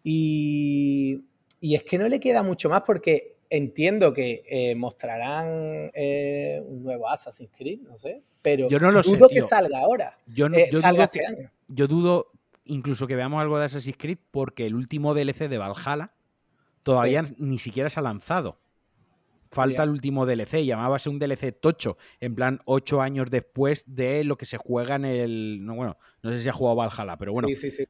Y, 0.03 1.23
y 1.59 1.75
es 1.75 1.83
que 1.83 1.97
no 1.97 2.07
le 2.07 2.19
queda 2.19 2.41
mucho 2.41 2.69
más 2.69 2.81
porque 2.81 3.37
entiendo 3.51 4.13
que 4.13 4.43
eh, 4.47 4.75
mostrarán 4.75 5.91
eh, 5.93 6.63
un 6.65 6.83
nuevo 6.83 7.09
Assassin's 7.09 7.51
Creed, 7.55 7.81
no 7.81 7.97
sé, 7.97 8.23
pero 8.41 8.69
yo 8.69 8.79
no 8.79 8.91
lo 8.91 9.03
dudo 9.03 9.27
que 9.27 9.41
salga 9.41 9.79
ahora. 9.79 10.17
Yo, 10.25 10.49
no, 10.49 10.57
eh, 10.57 10.69
salga 10.71 11.03
este 11.03 11.25
año. 11.25 11.51
Yo 11.67 11.87
dudo 11.87 12.31
incluso 12.63 13.05
que 13.05 13.15
veamos 13.15 13.41
algo 13.41 13.59
de 13.59 13.65
Assassin's 13.65 13.97
Creed 13.97 14.17
porque 14.31 14.65
el 14.65 14.73
último 14.73 15.13
DLC 15.13 15.49
de 15.49 15.57
Valhalla 15.57 16.13
todavía 16.81 17.25
ni 17.37 17.59
siquiera 17.59 17.89
se 17.89 17.99
ha 17.99 18.03
lanzado. 18.03 18.55
Falta 19.51 19.83
el 19.83 19.89
último 19.89 20.25
DLC, 20.25 20.63
llamábase 20.63 21.09
un 21.09 21.19
DLC 21.19 21.51
tocho, 21.51 21.97
en 22.21 22.35
plan 22.35 22.61
ocho 22.63 23.01
años 23.01 23.29
después 23.29 23.83
de 23.85 24.23
lo 24.23 24.37
que 24.37 24.45
se 24.45 24.55
juega 24.55 24.95
en 24.95 25.03
el. 25.03 25.65
No, 25.65 25.75
bueno, 25.75 25.97
no 26.23 26.31
sé 26.31 26.39
si 26.39 26.47
ha 26.47 26.53
jugado 26.53 26.77
Valhalla, 26.77 27.17
pero 27.17 27.33
bueno. 27.33 27.49
Sí, 27.49 27.55
sí, 27.55 27.69
sí. 27.69 27.83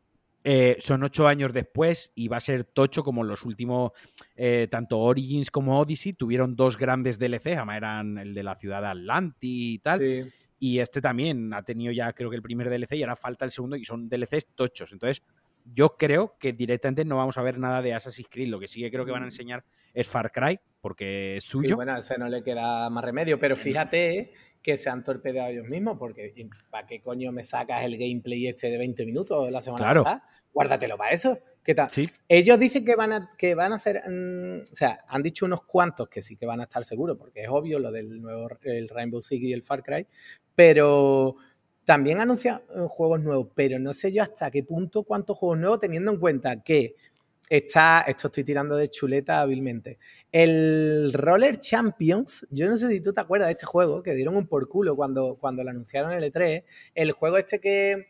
Eh, 0.43 0.77
son 0.79 1.03
ocho 1.03 1.27
años 1.27 1.53
después 1.53 2.11
y 2.15 2.27
va 2.27 2.37
a 2.37 2.41
ser 2.41 2.63
tocho 2.63 3.03
como 3.03 3.23
los 3.23 3.43
últimos, 3.43 3.91
eh, 4.35 4.67
tanto 4.71 4.99
Origins 4.99 5.51
como 5.51 5.79
Odyssey 5.79 6.13
tuvieron 6.13 6.55
dos 6.55 6.77
grandes 6.77 7.19
DLC, 7.19 7.57
además 7.57 7.77
eran 7.77 8.17
el 8.17 8.33
de 8.33 8.43
la 8.43 8.55
ciudad 8.55 8.81
de 8.81 9.31
y 9.41 9.79
tal. 9.79 10.31
Y 10.59 10.79
este 10.79 11.01
también 11.01 11.53
ha 11.53 11.63
tenido 11.63 11.91
ya 11.91 12.13
creo 12.13 12.29
que 12.29 12.35
el 12.35 12.41
primer 12.41 12.69
DLC 12.69 12.93
y 12.93 13.03
ahora 13.03 13.15
falta 13.15 13.45
el 13.45 13.51
segundo 13.51 13.75
y 13.75 13.85
son 13.85 14.09
DLCs 14.09 14.47
tochos. 14.55 14.91
Entonces 14.91 15.23
yo 15.65 15.95
creo 15.97 16.37
que 16.39 16.53
directamente 16.53 17.05
no 17.05 17.17
vamos 17.17 17.37
a 17.37 17.41
ver 17.41 17.57
nada 17.59 17.81
de 17.81 17.93
Assassin's 17.93 18.29
Creed. 18.29 18.49
Lo 18.49 18.59
que 18.59 18.67
sí 18.67 18.81
que 18.81 18.91
creo 18.91 19.05
que 19.05 19.11
van 19.11 19.23
a 19.23 19.25
mm. 19.25 19.29
enseñar 19.29 19.63
es 19.93 20.07
Far 20.07 20.31
Cry, 20.31 20.59
porque 20.79 21.37
es 21.37 21.43
suyo. 21.43 21.69
Sí, 21.69 21.75
bueno, 21.75 21.95
no 22.17 22.29
le 22.29 22.43
queda 22.43 22.89
más 22.89 23.03
remedio, 23.03 23.39
pero 23.39 23.55
fíjate 23.55 24.31
que 24.61 24.77
se 24.77 24.89
han 24.89 25.03
torpedeado 25.03 25.49
ellos 25.49 25.67
mismos, 25.67 25.97
porque 25.97 26.33
¿para 26.69 26.85
qué 26.87 27.01
coño 27.01 27.31
me 27.31 27.43
sacas 27.43 27.83
el 27.83 27.97
gameplay 27.97 28.47
este 28.47 28.69
de 28.69 28.77
20 28.77 29.05
minutos 29.05 29.51
la 29.51 29.61
semana 29.61 29.93
pasada? 29.93 30.23
Guárdatelo 30.53 30.97
para 30.97 31.11
eso. 31.11 31.39
¿Qué 31.63 31.75
tal? 31.75 31.89
Ellos 32.27 32.59
dicen 32.59 32.83
que 32.83 32.95
van 32.95 33.13
a, 33.13 33.31
que 33.37 33.53
van 33.53 33.71
a 33.71 33.75
hacer, 33.75 34.01
mm, 34.07 34.61
o 34.63 34.75
sea, 34.75 35.05
han 35.07 35.21
dicho 35.21 35.45
unos 35.45 35.63
cuantos 35.63 36.09
que 36.09 36.21
sí 36.21 36.35
que 36.35 36.45
van 36.45 36.59
a 36.59 36.63
estar 36.63 36.83
seguros, 36.83 37.17
porque 37.17 37.43
es 37.43 37.49
obvio 37.49 37.79
lo 37.79 37.91
del 37.91 38.21
nuevo 38.21 38.49
el 38.63 38.89
Rainbow 38.89 39.21
Six 39.21 39.43
y 39.43 39.53
el 39.53 39.63
Far 39.63 39.83
Cry, 39.83 40.07
pero 40.55 41.35
también 41.85 42.19
anuncian 42.19 42.61
eh, 42.75 42.85
juegos 42.87 43.21
nuevos, 43.21 43.49
pero 43.53 43.77
no 43.77 43.93
sé 43.93 44.11
yo 44.11 44.23
hasta 44.23 44.49
qué 44.49 44.63
punto 44.63 45.03
cuántos 45.03 45.37
juegos 45.37 45.59
nuevos, 45.59 45.79
teniendo 45.79 46.11
en 46.11 46.19
cuenta 46.19 46.63
que 46.63 46.95
está, 47.51 48.05
esto 48.07 48.27
estoy 48.27 48.45
tirando 48.45 48.77
de 48.77 48.87
chuleta 48.87 49.41
hábilmente, 49.41 49.99
el 50.31 51.11
Roller 51.13 51.59
Champions, 51.59 52.47
yo 52.49 52.67
no 52.69 52.77
sé 52.77 52.87
si 52.87 53.01
tú 53.01 53.11
te 53.11 53.19
acuerdas 53.19 53.49
de 53.49 53.53
este 53.53 53.65
juego, 53.65 54.01
que 54.01 54.13
dieron 54.13 54.37
un 54.37 54.47
por 54.47 54.69
culo 54.69 54.95
cuando, 54.95 55.35
cuando 55.35 55.61
lo 55.63 55.69
anunciaron 55.69 56.11
en 56.11 56.23
el 56.23 56.31
E3, 56.31 56.63
el 56.95 57.11
juego 57.11 57.37
este 57.37 57.59
que 57.59 58.07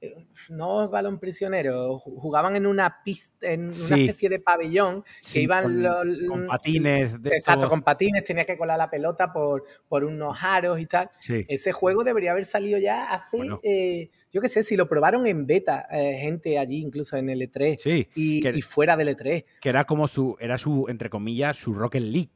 eh, 0.00 0.14
no 0.50 0.88
balón 0.88 1.18
prisionero, 1.18 1.98
jugaban 1.98 2.54
en 2.54 2.66
una 2.66 3.02
pista, 3.02 3.50
en 3.50 3.62
una 3.64 3.96
especie 3.96 4.28
de 4.28 4.38
pabellón 4.38 5.02
que 5.32 5.40
iban 5.40 5.64
con, 5.64 5.82
los, 5.82 6.28
con 6.28 6.46
patines. 6.46 7.14
exacto, 7.24 7.68
con 7.68 7.82
patines, 7.82 8.22
tenía 8.22 8.44
que 8.44 8.56
colar 8.56 8.78
la 8.78 8.88
pelota 8.88 9.32
por, 9.32 9.64
por 9.88 10.04
unos 10.04 10.36
aros 10.40 10.78
y 10.78 10.86
tal. 10.86 11.10
Ese 11.26 11.72
juego 11.72 12.04
debería 12.04 12.30
haber 12.30 12.44
salido 12.44 12.78
ya 12.78 13.10
hace, 13.10 13.38
eh, 13.64 14.10
yo 14.32 14.40
qué 14.40 14.48
sé, 14.48 14.62
si 14.62 14.76
lo 14.76 14.88
probaron 14.88 15.26
en 15.26 15.46
beta, 15.46 15.86
eh, 15.90 16.18
gente 16.20 16.58
allí 16.58 16.80
incluso 16.80 17.16
en 17.16 17.30
el 17.30 17.40
E3 17.40 18.08
y, 18.14 18.62
fuera 18.62 18.96
del 18.96 19.16
E3. 19.16 19.44
Que 19.60 19.68
era 19.68 19.84
como 19.84 20.08
su, 20.08 20.36
era 20.40 20.58
su, 20.58 20.86
entre 20.88 21.10
comillas, 21.10 21.56
su 21.56 21.74
Rocket 21.74 22.02
League, 22.02 22.30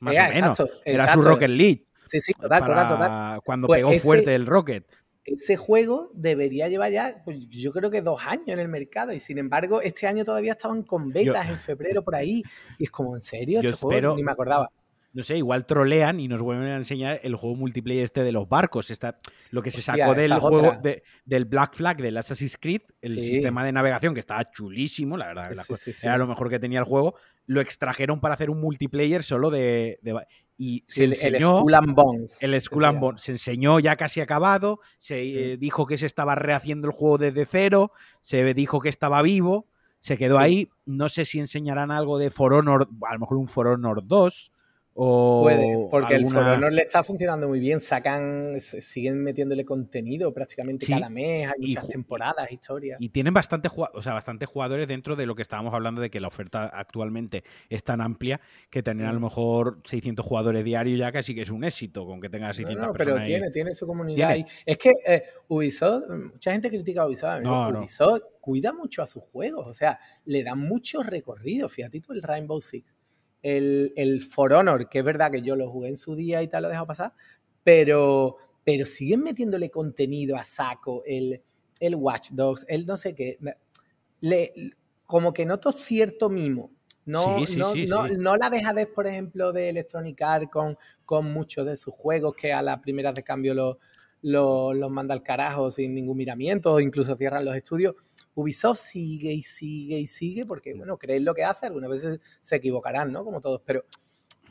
más 0.00 0.16
o 0.16 0.34
menos. 0.34 0.62
era 0.84 1.12
su 1.12 1.22
Rocket 1.22 1.50
League. 1.50 1.86
Sí, 2.04 2.20
sí, 2.20 2.32
total, 2.32 2.64
total, 2.64 2.88
total. 2.88 3.40
Cuando 3.42 3.66
pues 3.66 3.80
pegó 3.80 3.92
fuerte 3.98 4.34
el 4.34 4.46
Rocket 4.46 4.86
ese 5.34 5.56
juego 5.56 6.10
debería 6.14 6.68
llevar 6.68 6.90
ya, 6.90 7.22
pues, 7.24 7.38
yo 7.50 7.72
creo 7.72 7.90
que 7.90 8.00
dos 8.00 8.20
años 8.26 8.48
en 8.48 8.60
el 8.60 8.68
mercado 8.68 9.12
y 9.12 9.20
sin 9.20 9.38
embargo 9.38 9.82
este 9.82 10.06
año 10.06 10.24
todavía 10.24 10.52
estaban 10.52 10.82
con 10.82 11.12
betas 11.12 11.48
en 11.48 11.58
febrero 11.58 12.02
por 12.02 12.14
ahí 12.14 12.42
y 12.78 12.84
es 12.84 12.90
como, 12.90 13.14
¿en 13.14 13.20
serio? 13.20 13.60
Este 13.60 13.72
juego 13.72 14.16
ni 14.16 14.22
me 14.22 14.32
acordaba. 14.32 14.70
No 15.18 15.24
sé, 15.24 15.36
igual 15.36 15.66
trolean 15.66 16.20
y 16.20 16.28
nos 16.28 16.40
vuelven 16.42 16.68
a 16.68 16.76
enseñar 16.76 17.18
el 17.24 17.34
juego 17.34 17.56
multiplayer 17.56 18.04
este 18.04 18.22
de 18.22 18.30
los 18.30 18.48
barcos. 18.48 18.92
Está, 18.92 19.18
lo 19.50 19.62
que 19.62 19.72
se 19.72 19.80
sacó 19.80 20.14
del 20.14 20.32
juego 20.34 20.78
del 21.24 21.44
Black 21.44 21.74
Flag, 21.74 21.96
del 21.96 22.16
Assassin's 22.18 22.56
Creed, 22.56 22.82
el 23.02 23.20
sistema 23.20 23.64
de 23.64 23.72
navegación 23.72 24.14
que 24.14 24.20
estaba 24.20 24.48
chulísimo, 24.48 25.16
la 25.16 25.26
verdad, 25.26 25.50
era 26.04 26.18
lo 26.18 26.28
mejor 26.28 26.48
que 26.48 26.60
tenía 26.60 26.78
el 26.78 26.84
juego. 26.84 27.16
Lo 27.46 27.60
extrajeron 27.60 28.20
para 28.20 28.34
hacer 28.34 28.48
un 28.48 28.60
multiplayer 28.60 29.24
solo 29.24 29.50
de 29.50 29.98
y 30.56 30.84
se 30.86 31.02
el, 31.02 31.14
enseñó, 31.14 31.64
el 31.66 31.74
Skull 31.74 31.94
Bones. 31.96 32.42
El 32.44 32.60
Skull 32.60 32.84
and 32.84 33.00
Bones. 33.00 33.20
Se 33.20 33.32
enseñó 33.32 33.80
ya 33.80 33.96
casi 33.96 34.20
acabado, 34.20 34.78
se 34.98 35.20
eh, 35.22 35.56
dijo 35.56 35.84
que 35.88 35.98
se 35.98 36.06
estaba 36.06 36.36
rehaciendo 36.36 36.86
el 36.86 36.92
juego 36.92 37.18
desde 37.18 37.44
cero, 37.44 37.90
se 38.20 38.54
dijo 38.54 38.78
que 38.78 38.88
estaba 38.88 39.20
vivo, 39.22 39.66
se 39.98 40.16
quedó 40.16 40.38
ahí. 40.38 40.70
No 40.86 41.08
sé 41.08 41.24
si 41.24 41.40
enseñarán 41.40 41.90
algo 41.90 42.18
de 42.18 42.30
For 42.30 42.54
Honor, 42.54 42.88
a 43.04 43.14
lo 43.14 43.18
mejor 43.18 43.38
un 43.38 43.48
For 43.48 43.66
Honor 43.66 44.06
2 44.06 44.52
Puede, 44.98 45.86
porque 45.88 46.16
el 46.16 46.26
For 46.26 46.42
Honor 46.42 46.72
le 46.72 46.82
está 46.82 47.04
funcionando 47.04 47.46
muy 47.46 47.60
bien, 47.60 47.78
sacan, 47.78 48.58
siguen 48.58 49.22
metiéndole 49.22 49.64
contenido 49.64 50.34
prácticamente 50.34 50.86
cada 50.86 51.08
mes, 51.08 51.48
hay 51.48 51.66
muchas 51.68 51.86
temporadas, 51.86 52.50
historias. 52.50 52.98
Y 53.00 53.10
tienen 53.10 53.32
bastante, 53.32 53.68
o 53.72 54.02
sea, 54.02 54.14
bastantes 54.14 54.48
jugadores 54.48 54.88
dentro 54.88 55.14
de 55.14 55.24
lo 55.24 55.36
que 55.36 55.42
estábamos 55.42 55.72
hablando 55.72 56.00
de 56.00 56.10
que 56.10 56.18
la 56.18 56.26
oferta 56.26 56.64
actualmente 56.64 57.44
es 57.68 57.84
tan 57.84 58.00
amplia 58.00 58.40
que 58.70 58.82
tener 58.82 59.06
a 59.06 59.12
lo 59.12 59.20
mm. 59.20 59.22
mejor 59.22 59.80
600 59.84 60.26
jugadores 60.26 60.64
diarios 60.64 60.98
ya 60.98 61.12
casi 61.12 61.32
que 61.32 61.42
es 61.42 61.50
un 61.50 61.62
éxito 61.62 62.04
con 62.04 62.20
que 62.20 62.28
tenga 62.28 62.52
600 62.52 62.76
no, 62.76 62.86
no, 62.88 62.92
pero 62.92 63.22
tiene, 63.22 63.52
tiene 63.52 63.74
su 63.74 63.86
comunidad. 63.86 64.36
Es 64.66 64.78
que 64.78 64.90
eh, 65.06 65.22
Ubisoft, 65.46 66.08
mucha 66.08 66.50
gente 66.50 66.70
critica 66.70 67.02
a 67.02 67.06
Ubisoft, 67.06 67.46
Ubisoft 67.46 68.22
cuida 68.40 68.72
mucho 68.72 69.02
a 69.02 69.06
sus 69.06 69.22
juegos, 69.22 69.64
o 69.64 69.72
sea, 69.72 70.00
le 70.24 70.42
dan 70.42 70.58
mucho 70.58 71.04
recorrido. 71.04 71.68
Fíjate 71.68 72.00
tú 72.00 72.12
el 72.14 72.22
Rainbow 72.22 72.60
Six 72.60 72.97
el, 73.42 73.92
el, 73.96 74.22
For 74.22 74.52
Honor, 74.52 74.88
que 74.88 75.00
es 75.00 75.04
verdad 75.04 75.30
que 75.30 75.42
yo 75.42 75.56
lo 75.56 75.70
jugué 75.70 75.88
en 75.88 75.96
su 75.96 76.14
día 76.14 76.42
y 76.42 76.48
tal, 76.48 76.62
lo 76.62 76.68
he 76.68 76.72
dejado 76.72 76.86
pasar, 76.86 77.12
pero, 77.62 78.36
pero 78.64 78.86
siguen 78.86 79.22
metiéndole 79.22 79.70
contenido 79.70 80.36
a 80.36 80.44
saco, 80.44 81.02
el, 81.06 81.42
el 81.80 81.94
Watch 81.94 82.30
Dogs, 82.32 82.64
el 82.68 82.86
no 82.86 82.96
sé 82.96 83.14
qué. 83.14 83.38
Le, 84.20 84.52
como 85.04 85.32
que 85.32 85.46
noto 85.46 85.72
cierto 85.72 86.28
mimo. 86.28 86.70
No, 87.06 87.38
no, 87.56 87.74
no, 87.74 88.06
no, 88.06 88.36
la 88.36 88.50
dejadez, 88.50 88.86
por 88.86 89.06
ejemplo, 89.06 89.50
de 89.50 89.70
Electronic 89.70 90.20
Arts 90.20 90.50
con, 90.50 90.76
con 91.06 91.32
muchos 91.32 91.64
de 91.64 91.74
sus 91.74 91.94
juegos 91.94 92.34
que 92.34 92.52
a 92.52 92.60
las 92.60 92.80
primeras 92.80 93.14
de 93.14 93.22
cambio 93.22 93.54
los, 93.54 93.78
los 94.20 94.90
manda 94.90 95.14
al 95.14 95.22
carajo 95.22 95.70
sin 95.70 95.94
ningún 95.94 96.18
miramiento 96.18 96.74
o 96.74 96.80
incluso 96.80 97.16
cierran 97.16 97.46
los 97.46 97.56
estudios. 97.56 97.94
Ubisoft 98.38 98.78
sigue 98.78 99.32
y 99.32 99.42
sigue 99.42 99.98
y 99.98 100.06
sigue 100.06 100.46
porque, 100.46 100.72
bueno, 100.74 100.96
creen 100.96 101.24
lo 101.24 101.34
que 101.34 101.42
hace, 101.42 101.66
algunas 101.66 101.90
veces 101.90 102.20
se 102.40 102.56
equivocarán, 102.56 103.10
¿no? 103.10 103.24
Como 103.24 103.40
todos, 103.40 103.62
pero 103.64 103.84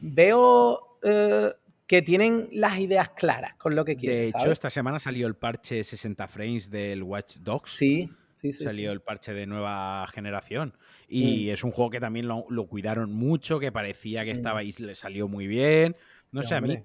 veo 0.01 0.99
eh, 1.03 1.53
que 1.85 2.01
tienen 2.01 2.49
las 2.51 2.77
ideas 2.79 3.09
claras 3.09 3.55
con 3.55 3.75
lo 3.75 3.85
que 3.85 3.95
quieren. 3.95 4.19
De 4.19 4.29
hecho, 4.29 4.51
esta 4.51 4.69
semana 4.69 4.99
salió 4.99 5.25
el 5.25 5.35
parche 5.35 5.83
60 5.83 6.27
frames 6.27 6.69
del 6.69 7.01
Watch 7.03 7.37
Dogs. 7.37 7.71
Sí. 7.71 8.09
Sí, 8.35 8.51
sí, 8.51 8.65
salió 8.65 8.91
el 8.91 9.01
parche 9.01 9.33
de 9.33 9.47
nueva 9.47 10.05
generación. 10.13 10.77
Y 11.07 11.47
mm. 11.47 11.53
es 11.53 11.63
un 11.63 11.71
juego 11.71 11.89
que 11.89 11.99
también 11.99 12.27
lo, 12.27 12.67
cuidaron 12.67 13.11
mucho, 13.11 13.59
que 13.59 13.71
parecía 13.71 14.25
que 14.25 14.31
mm. 14.31 14.37
estaba 14.37 14.59
ahí, 14.59 14.73
le 14.77 14.93
salió 14.93 15.27
muy 15.27 15.47
bien. 15.47 15.95
No 16.31 16.43
sé, 16.43 16.53
a 16.53 16.61
mí 16.61 16.83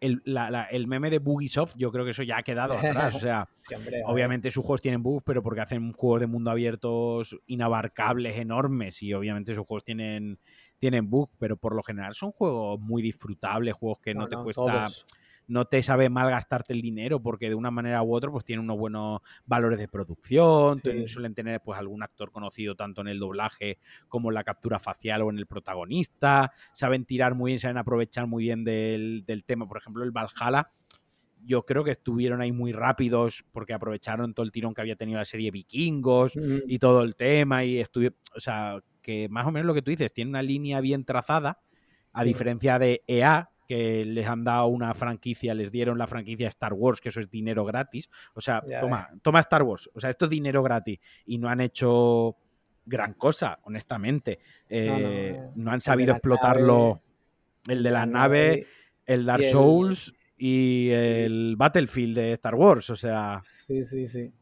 el, 0.00 0.86
meme 0.86 1.10
de 1.10 1.18
Bugisoft, 1.18 1.74
yo 1.76 1.92
creo 1.92 2.04
que 2.04 2.12
eso 2.12 2.22
ya 2.22 2.38
ha 2.38 2.42
quedado 2.42 2.74
atrás. 2.74 3.14
O 3.14 3.20
sea, 3.20 3.48
obviamente 4.06 4.50
sus 4.50 4.64
juegos 4.64 4.80
tienen 4.80 5.02
bugs, 5.02 5.22
pero 5.24 5.42
porque 5.42 5.60
hacen 5.60 5.92
juegos 5.92 6.20
de 6.20 6.26
mundo 6.26 6.50
abiertos 6.50 7.38
inabarcables, 7.46 8.36
enormes, 8.36 9.02
y 9.02 9.12
obviamente 9.12 9.54
sus 9.54 9.66
juegos 9.66 9.84
tienen, 9.84 10.38
tienen 10.78 11.10
bugs, 11.10 11.32
pero 11.38 11.56
por 11.56 11.74
lo 11.74 11.82
general 11.82 12.14
son 12.14 12.32
juegos 12.32 12.80
muy 12.80 13.02
disfrutables, 13.02 13.74
juegos 13.74 14.00
que 14.00 14.14
no, 14.14 14.26
te 14.26 14.36
cuesta 14.36 14.88
no 15.50 15.64
te 15.64 15.82
sabe 15.82 16.08
mal 16.08 16.30
gastarte 16.30 16.72
el 16.72 16.80
dinero 16.80 17.20
porque 17.20 17.48
de 17.48 17.56
una 17.56 17.72
manera 17.72 18.02
u 18.02 18.14
otra 18.14 18.30
pues 18.30 18.44
tienen 18.44 18.64
unos 18.64 18.78
buenos 18.78 19.20
valores 19.44 19.78
de 19.78 19.88
producción, 19.88 20.76
suelen 20.76 21.34
tener 21.34 21.60
pues 21.60 21.78
algún 21.78 22.04
actor 22.04 22.30
conocido 22.30 22.76
tanto 22.76 23.00
en 23.00 23.08
el 23.08 23.18
doblaje 23.18 23.78
como 24.08 24.30
en 24.30 24.34
la 24.34 24.44
captura 24.44 24.78
facial 24.78 25.22
o 25.22 25.30
en 25.30 25.38
el 25.38 25.46
protagonista, 25.46 26.52
saben 26.72 27.04
tirar 27.04 27.34
muy 27.34 27.50
bien, 27.50 27.58
saben 27.58 27.78
aprovechar 27.78 28.28
muy 28.28 28.44
bien 28.44 28.62
del, 28.64 29.24
tema, 29.44 29.66
por 29.66 29.78
ejemplo 29.78 30.04
el 30.04 30.12
Valhalla 30.12 30.70
yo 31.42 31.64
creo 31.64 31.82
que 31.82 31.90
estuvieron 31.90 32.42
ahí 32.42 32.52
muy 32.52 32.72
rápidos 32.72 33.44
porque 33.50 33.72
aprovecharon 33.72 34.34
todo 34.34 34.44
el 34.44 34.52
tirón 34.52 34.74
que 34.74 34.82
había 34.82 34.96
tenido 34.96 35.18
la 35.18 35.24
serie 35.24 35.50
Vikingos 35.50 36.34
y 36.66 36.78
todo 36.78 37.02
el 37.02 37.16
tema 37.16 37.64
y 37.64 37.78
estuvieron, 37.78 38.18
o 38.36 38.40
sea, 38.40 38.78
que 39.00 39.28
más 39.30 39.46
o 39.46 39.50
menos 39.50 39.66
lo 39.66 39.74
que 39.74 39.82
tú 39.82 39.90
dices, 39.90 40.12
tiene 40.12 40.28
una 40.28 40.42
línea 40.42 40.80
bien 40.82 41.04
trazada, 41.04 41.60
a 42.12 42.24
diferencia 42.24 42.78
de 42.78 43.02
EA, 43.06 43.49
que 43.70 44.04
les 44.04 44.26
han 44.26 44.42
dado 44.42 44.66
una 44.66 44.92
franquicia, 44.94 45.54
les 45.54 45.70
dieron 45.70 45.96
la 45.96 46.08
franquicia 46.08 46.48
Star 46.48 46.72
Wars, 46.72 47.00
que 47.00 47.10
eso 47.10 47.20
es 47.20 47.30
dinero 47.30 47.64
gratis. 47.64 48.10
O 48.34 48.40
sea, 48.40 48.64
toma, 48.80 49.08
toma 49.22 49.38
Star 49.38 49.62
Wars. 49.62 49.88
O 49.94 50.00
sea, 50.00 50.10
esto 50.10 50.24
es 50.24 50.30
dinero 50.32 50.60
gratis. 50.60 50.98
Y 51.24 51.38
no 51.38 51.48
han 51.48 51.60
hecho 51.60 52.36
gran 52.84 53.14
cosa, 53.14 53.60
honestamente. 53.62 54.40
no, 54.68 54.76
eh, 54.76 55.50
han 55.66 55.80
sabido 55.80 56.14
explotarlo. 56.14 57.00
el 57.68 57.84
de 57.84 57.90
la, 57.92 58.06
nave, 58.06 58.66
el 59.06 59.24
Dark 59.24 59.44
Souls 59.44 60.12
y 60.36 60.90
el 60.90 61.54
Battlefield 61.56 62.16
de 62.16 62.32
Star 62.32 62.56
Wars. 62.56 62.90
O 62.90 62.96
sea. 62.96 63.40
Sí, 63.44 63.84
sí, 63.84 64.04
sí. 64.04 64.32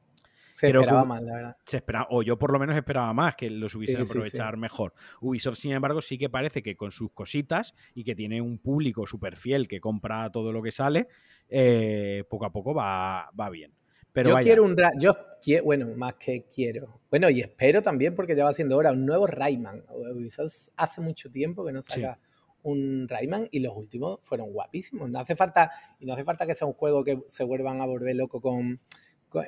Se 0.58 0.66
esperaba 0.66 1.04
más, 1.04 1.22
la 1.22 1.34
verdad. 1.34 1.56
Se 1.64 1.82
o 2.10 2.22
yo 2.22 2.36
por 2.36 2.52
lo 2.52 2.58
menos 2.58 2.76
esperaba 2.76 3.12
más 3.12 3.36
que 3.36 3.48
los 3.48 3.76
hubiesen 3.76 4.02
aprovechar 4.02 4.56
mejor. 4.56 4.92
Ubisoft, 5.20 5.58
sin 5.58 5.70
embargo, 5.70 6.00
sí 6.00 6.18
que 6.18 6.28
parece 6.28 6.64
que 6.64 6.76
con 6.76 6.90
sus 6.90 7.12
cositas 7.12 7.76
y 7.94 8.02
que 8.02 8.16
tiene 8.16 8.40
un 8.40 8.58
público 8.58 9.06
súper 9.06 9.36
fiel 9.36 9.68
que 9.68 9.80
compra 9.80 10.32
todo 10.32 10.52
lo 10.52 10.60
que 10.60 10.72
sale, 10.72 11.06
eh, 11.48 12.24
poco 12.28 12.46
a 12.46 12.52
poco 12.52 12.74
va, 12.74 13.30
va 13.38 13.50
bien. 13.50 13.72
Pero 14.12 14.30
yo 14.30 14.42
quiero 14.42 14.64
un. 14.64 14.76
Yo 14.98 15.16
quiero, 15.40 15.64
bueno, 15.64 15.86
más 15.96 16.14
que 16.14 16.46
quiero. 16.52 17.02
Bueno, 17.08 17.30
y 17.30 17.40
espero 17.40 17.80
también, 17.80 18.16
porque 18.16 18.34
ya 18.34 18.42
va 18.44 18.52
siendo 18.52 18.76
hora, 18.76 18.90
un 18.90 19.06
nuevo 19.06 19.28
Rayman. 19.28 19.84
Ubisoft 19.90 20.70
hace 20.76 21.00
mucho 21.00 21.30
tiempo 21.30 21.64
que 21.64 21.70
no 21.70 21.80
saca 21.82 22.18
un 22.64 23.06
Rayman 23.08 23.46
y 23.52 23.60
los 23.60 23.76
últimos 23.76 24.18
fueron 24.22 24.50
guapísimos. 24.50 25.08
No 25.08 25.20
hace 25.20 25.36
falta, 25.36 25.70
y 26.00 26.06
no 26.06 26.14
hace 26.14 26.24
falta 26.24 26.46
que 26.46 26.54
sea 26.54 26.66
un 26.66 26.74
juego 26.74 27.04
que 27.04 27.22
se 27.26 27.44
vuelvan 27.44 27.80
a 27.80 27.86
volver 27.86 28.16
loco 28.16 28.40
con 28.40 28.80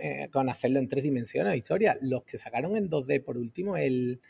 eh, 0.01 0.29
con, 0.31 0.49
hacerlo 0.49 0.79
en 0.79 0.89
tres 0.89 1.05
dimensiones, 1.05 1.57
historia. 1.57 1.99
Los 2.01 2.25
que 2.25 2.39
sacaron 2.39 2.77
en 2.77 2.89
2D, 2.89 3.23
por 3.25 3.39
último, 3.39 3.77
el, 3.77 4.21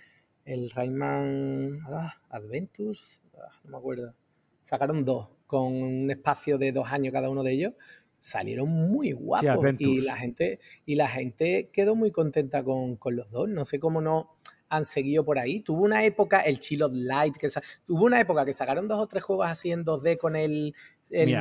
el 0.44 0.70
Rayman 0.70 1.80
ah, 1.86 2.14
Adventures, 2.30 3.22
ah, 3.34 3.52
no 3.64 3.70
me 3.70 3.76
acuerdo. 3.78 4.14
Sacaron 4.62 5.04
dos, 5.04 5.28
con 5.46 5.72
un 5.74 6.10
espacio 6.10 6.58
de 6.58 6.72
dos 6.72 6.92
años 6.92 7.12
cada 7.12 7.30
uno 7.30 7.42
de 7.42 7.52
ellos. 7.52 7.74
Salieron 8.18 8.68
muy 8.68 9.12
guapos 9.12 9.74
y 9.78 10.02
la 10.02 10.14
gente 10.14 10.60
y 10.84 10.96
la 10.96 11.08
gente 11.08 11.70
quedó 11.72 11.94
muy 11.94 12.10
contenta 12.10 12.62
con, 12.62 12.96
con 12.96 13.16
los 13.16 13.30
dos. 13.30 13.48
No 13.48 13.64
sé 13.64 13.80
cómo 13.80 14.02
no 14.02 14.36
han 14.70 14.84
seguido 14.84 15.24
por 15.24 15.38
ahí. 15.38 15.60
Tuvo 15.60 15.82
una 15.82 16.04
época, 16.04 16.40
el 16.40 16.58
Chill 16.58 16.82
of 16.82 16.92
Light, 16.94 17.36
que 17.36 17.48
tuvo 17.84 18.04
una 18.04 18.20
época 18.20 18.44
que 18.44 18.52
sacaron 18.52 18.88
dos 18.88 19.00
o 19.00 19.06
tres 19.06 19.24
juegos 19.24 19.48
así 19.48 19.72
en 19.72 19.84
2D 19.84 20.16
con 20.16 20.36
el, 20.36 20.74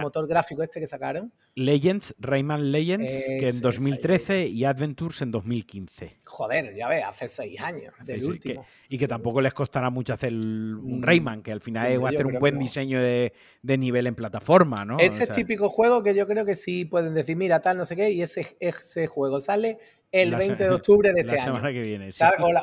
motor 0.02 0.28
gráfico 0.28 0.64
este 0.64 0.80
que 0.80 0.88
sacaron. 0.88 1.32
Legends, 1.56 2.16
Rayman 2.20 2.72
Legends, 2.72 3.12
que 3.28 3.50
en 3.50 3.60
2013 3.60 4.48
y 4.48 4.66
Adventures 4.66 5.22
en 5.22 5.32
2015. 5.32 6.18
Joder, 6.26 6.76
ya 6.76 6.88
ves, 6.88 7.04
hace 7.04 7.28
seis 7.28 7.60
años 7.62 7.94
del 8.06 8.24
último. 8.24 8.66
y 8.88 8.98
que 8.98 9.08
tampoco 9.08 9.42
les 9.42 9.54
costará 9.54 9.90
mucho 9.90 10.14
hacer 10.14 10.34
un 10.34 11.00
mm, 11.00 11.04
Rayman, 11.04 11.42
que 11.42 11.52
al 11.52 11.62
final 11.62 12.04
va 12.04 12.10
a 12.10 12.12
hacer 12.12 12.26
un 12.26 12.40
buen 12.40 12.58
diseño 12.58 13.02
de, 13.02 13.34
nivel 13.64 14.08
en 14.08 14.16
plataforma, 14.16 14.86
¿no? 14.86 15.00
Ese 15.00 15.24
es 15.24 15.32
típico 15.32 15.70
juego 15.70 16.02
que 16.04 16.16
yo 16.16 16.28
creo 16.28 16.46
que 16.46 16.56
sí 16.56 16.86
pueden 16.86 17.14
decir, 17.14 17.36
mira, 17.36 17.60
tal, 17.60 17.78
no 17.78 17.86
sé 17.86 17.96
qué, 17.96 18.12
y 18.12 18.22
ese, 18.22 18.58
ese 18.60 19.08
juego 19.08 19.40
sale 19.40 19.80
el 20.12 20.36
20 20.36 20.64
de 20.64 20.70
octubre 20.70 21.14
de 21.14 21.22
este 21.22 21.36
la 21.36 21.44
semana 21.44 21.72
que 21.72 21.82
viene. 21.82 22.10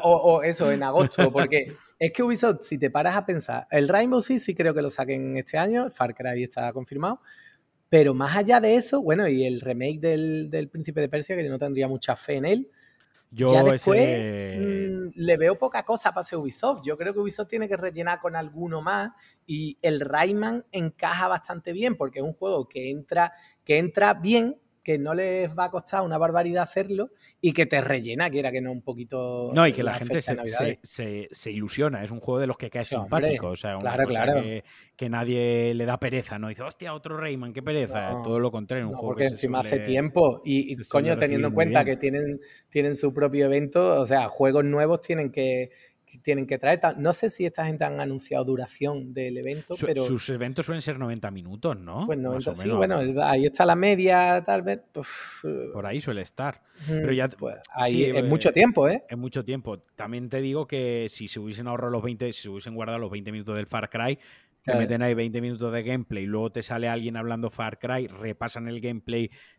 O, 0.03 0.43
eso, 0.43 0.71
en 0.73 0.83
agosto, 0.83 1.31
porque 1.33 1.75
es 1.99 2.13
que 2.13 2.23
Ubisoft, 2.23 2.63
si 2.63 2.79
te 2.79 2.91
paras 2.91 3.17
a 3.17 3.25
pensar, 3.25 3.67
el 3.71 3.89
Rainbow 3.89 4.21
Six 4.21 4.45
sí 4.45 4.55
creo 4.55 4.75
que 4.75 4.83
lo 4.83 4.91
saquen 4.91 5.37
este 5.37 5.57
año, 5.59 5.91
Far 5.91 6.15
Cry 6.15 6.43
está 6.43 6.73
confirmado, 6.73 7.21
pero 7.89 8.15
más 8.15 8.37
allá 8.37 8.61
de 8.61 8.75
eso, 8.75 9.01
bueno, 9.01 9.29
y 9.29 9.45
el 9.45 9.61
remake 9.61 10.01
del, 10.01 10.69
Príncipe 10.71 11.01
de 11.01 11.09
Persia, 11.09 11.37
que 11.37 11.45
yo 11.45 11.51
no 11.51 11.59
tendría 11.59 11.89
mucha 11.89 12.17
fe 12.17 12.35
en 12.35 12.45
él, 12.45 12.71
yo 13.31 13.53
ya 13.53 13.63
después 13.63 13.99
mm, 14.01 15.09
le 15.15 15.37
veo 15.37 15.59
poca 15.59 15.85
cosa 15.85 16.13
para 16.13 16.23
ese 16.23 16.37
Ubisoft. 16.37 16.83
Yo 16.85 16.97
creo 16.97 17.13
que 17.13 17.19
Ubisoft 17.19 17.49
tiene 17.49 17.69
que 17.69 17.77
rellenar 17.77 18.21
con 18.21 18.37
alguno 18.37 18.83
más 18.83 19.11
y 19.47 19.77
el 19.83 20.01
Rayman 20.01 20.65
encaja 20.71 21.27
bastante 21.27 21.73
bien 21.73 21.97
porque 21.97 22.21
es 22.21 22.25
un 22.25 22.35
juego 22.35 22.69
que 22.69 22.89
entra, 22.89 23.33
que 23.65 23.79
entra 23.79 24.15
bien 24.15 24.57
que 24.87 24.99
no 24.99 25.15
les 25.15 25.51
va 25.51 25.65
a 25.65 25.71
costar 25.73 26.05
una 26.05 26.17
barbaridad 26.17 26.63
hacerlo 26.63 27.11
y 27.41 27.53
que 27.53 27.67
te 27.67 27.81
rellena, 27.81 28.31
quiera 28.31 28.53
que 28.53 28.61
no, 28.61 28.71
un 28.71 28.83
poquito. 28.83 29.51
No, 29.53 29.67
y 29.67 29.73
que 29.73 29.83
la, 29.83 29.95
gente 29.95 30.23
se, 30.23 31.51
ilusiona. 31.51 32.05
Es 32.05 32.13
un 32.13 32.21
juego 32.21 32.39
de 32.39 32.47
los 32.47 32.57
que 32.57 32.71
cae 32.71 32.85
simpático. 32.85 33.49
o 33.49 33.57
sea, 33.57 33.79
claro, 33.79 34.07
claro. 34.07 34.41
Que, 34.97 35.11
nadie 35.11 35.75
le 35.75 35.87
da 35.87 35.99
pereza, 35.99 36.39
¿no? 36.39 36.51
Dice, 36.51 36.63
hostia, 36.63 36.95
otro 36.95 37.17
Rayman, 37.17 37.53
qué 37.53 37.65
pereza. 37.65 38.13
Todo 38.23 38.39
lo 38.39 38.53
contrario. 38.53 38.87
Un 38.87 38.95
juego 38.95 39.09
porque 39.09 39.25
encima 39.25 39.59
hace 39.59 39.81
tiempo. 39.81 40.41
Y, 40.45 40.77
coño, 40.85 41.19
teniendo 41.19 41.49
en 41.49 41.55
cuenta 41.55 41.85
que 41.85 41.97
tienen, 41.97 42.39
tienen 42.69 42.95
su 42.95 43.13
propio 43.13 43.47
evento, 43.47 44.01
o 44.01 44.07
sea, 44.07 44.29
juegos 44.29 44.65
nuevos 44.65 45.01
tienen 45.01 45.33
que 45.33 45.71
tienen 46.23 46.47
que 46.47 46.59
traer. 46.59 46.81
No 46.99 47.13
sé 47.13 47.31
si 47.31 47.45
esta 47.45 47.67
gente 47.67 47.85
han 47.85 48.01
anunciado 48.01 48.45
duración 48.45 49.13
del 49.13 49.37
evento, 49.39 49.75
pero. 49.81 50.05
Sus 50.05 50.29
eventos 50.31 50.67
suelen 50.67 50.83
ser 50.83 50.99
90 50.99 51.31
minutos, 51.31 51.77
¿no? 51.77 52.07
Pues 52.07 52.19
90, 52.19 52.55
sí, 52.55 52.71
bueno, 52.71 53.01
ahí 53.23 53.47
está 53.47 53.67
la 53.67 53.77
media, 53.77 54.43
tal 54.45 54.63
vez. 54.63 54.81
Por 55.73 55.87
ahí 55.87 56.01
suele 56.01 56.23
estar. 56.23 56.63
Pero 56.87 57.13
ya. 57.13 57.29
Pues 57.29 57.57
ahí 57.75 58.05
es 58.05 58.25
mucho 58.25 58.53
tiempo, 58.53 58.89
¿eh? 58.89 59.05
Es 59.09 59.19
mucho 59.19 59.45
tiempo. 59.45 59.79
También 59.97 60.29
te 60.29 60.41
digo 60.41 60.67
que 60.67 61.07
si 61.09 61.29
se 61.29 61.41
hubiesen 61.41 61.67
ahorrado 61.67 61.91
los 61.91 62.03
20, 62.03 62.33
si 62.33 62.43
se 62.43 62.49
hubiesen 62.49 62.75
guardado 62.75 62.99
los 62.99 63.11
20 63.11 63.33
minutos 63.33 63.57
del 63.57 63.67
Far 63.67 63.91
Cry, 63.91 64.19
te 64.65 64.75
meten 64.75 65.01
ahí 65.03 65.15
20 65.15 65.41
minutos 65.41 65.73
de 65.73 65.83
gameplay, 65.85 66.27
luego 66.27 66.51
te 66.51 66.63
sale 66.65 66.89
alguien 66.89 67.17
hablando 67.17 67.51
Far 67.51 67.79
Cry, 67.79 68.09
repasan 68.09 68.67
el 68.67 68.81
gameplay 68.81 69.31
Mm, 69.31 69.56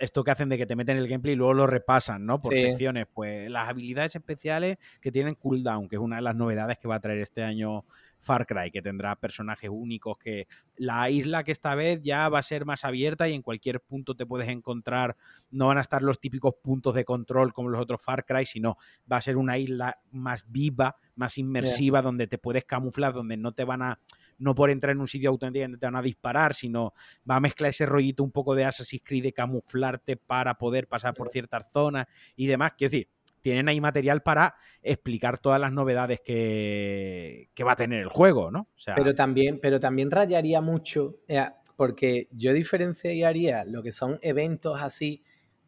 esto 0.00 0.24
que 0.24 0.30
hacen 0.30 0.48
de 0.48 0.56
que 0.56 0.66
te 0.66 0.76
meten 0.76 0.96
el 0.96 1.08
gameplay 1.08 1.34
y 1.34 1.36
luego 1.36 1.54
lo 1.54 1.66
repasan, 1.66 2.24
¿no? 2.24 2.40
Por 2.40 2.54
secciones. 2.54 3.06
Pues 3.12 3.50
las 3.50 3.68
habilidades 3.68 4.16
especiales 4.16 4.78
que 5.00 5.12
tienen 5.12 5.34
cooldown, 5.34 5.88
que 5.88 5.96
es 5.96 6.00
una 6.00 6.16
de 6.16 6.22
las 6.22 6.34
novedades 6.34 6.78
que 6.78 6.88
va 6.88 6.96
a 6.96 7.00
traer 7.00 7.18
este 7.18 7.42
año 7.42 7.84
Far 8.18 8.46
Cry, 8.46 8.70
que 8.70 8.82
tendrá 8.82 9.14
personajes 9.16 9.70
únicos, 9.72 10.18
que 10.18 10.48
la 10.76 11.08
isla 11.10 11.44
que 11.44 11.52
esta 11.52 11.74
vez 11.74 12.00
ya 12.02 12.28
va 12.28 12.38
a 12.38 12.42
ser 12.42 12.64
más 12.64 12.84
abierta 12.84 13.28
y 13.28 13.34
en 13.34 13.42
cualquier 13.42 13.80
punto 13.80 14.16
te 14.16 14.26
puedes 14.26 14.48
encontrar, 14.48 15.16
no 15.50 15.68
van 15.68 15.78
a 15.78 15.82
estar 15.82 16.02
los 16.02 16.18
típicos 16.18 16.54
puntos 16.62 16.94
de 16.94 17.04
control 17.04 17.52
como 17.52 17.68
los 17.68 17.80
otros 17.80 18.02
Far 18.02 18.24
Cry, 18.24 18.46
sino 18.46 18.76
va 19.10 19.18
a 19.18 19.22
ser 19.22 19.36
una 19.36 19.58
isla 19.58 20.00
más 20.10 20.50
viva, 20.50 20.96
más 21.14 21.38
inmersiva, 21.38 22.02
donde 22.02 22.26
te 22.26 22.38
puedes 22.38 22.64
camuflar, 22.64 23.12
donde 23.12 23.36
no 23.36 23.52
te 23.52 23.64
van 23.64 23.82
a 23.82 24.00
no 24.38 24.54
por 24.54 24.70
entrar 24.70 24.92
en 24.92 25.00
un 25.00 25.08
sitio 25.08 25.30
auténticamente 25.30 25.78
te 25.78 25.86
van 25.86 25.96
a 25.96 26.02
disparar, 26.02 26.54
sino 26.54 26.94
va 27.28 27.36
a 27.36 27.40
mezclar 27.40 27.70
ese 27.70 27.86
rollito 27.86 28.22
un 28.22 28.30
poco 28.30 28.54
de 28.54 28.64
Assassin's 28.64 29.02
Creed 29.04 29.24
de 29.24 29.32
camuflarte 29.32 30.16
para 30.16 30.54
poder 30.54 30.86
pasar 30.86 31.14
por 31.14 31.28
ciertas 31.28 31.70
zonas 31.70 32.06
y 32.36 32.46
demás. 32.46 32.72
Quiero 32.76 32.90
decir, 32.90 33.08
tienen 33.40 33.68
ahí 33.68 33.80
material 33.80 34.22
para 34.22 34.54
explicar 34.82 35.38
todas 35.38 35.60
las 35.60 35.72
novedades 35.72 36.20
que, 36.24 37.48
va 37.66 37.72
a 37.72 37.76
tener 37.76 38.00
el 38.00 38.08
juego, 38.08 38.50
¿no? 38.50 38.68
pero, 38.94 39.14
también, 39.14 39.58
pero 39.60 39.80
también 39.80 40.10
rayaría 40.10 40.60
mucho, 40.60 41.16
eh, 41.28 41.46
porque 41.76 42.28
yo 42.32 42.52
diferenciaría 42.52 43.64
lo 43.64 43.82
que 43.82 43.92
son 43.92 44.18
eventos 44.22 44.82
así 44.82 45.22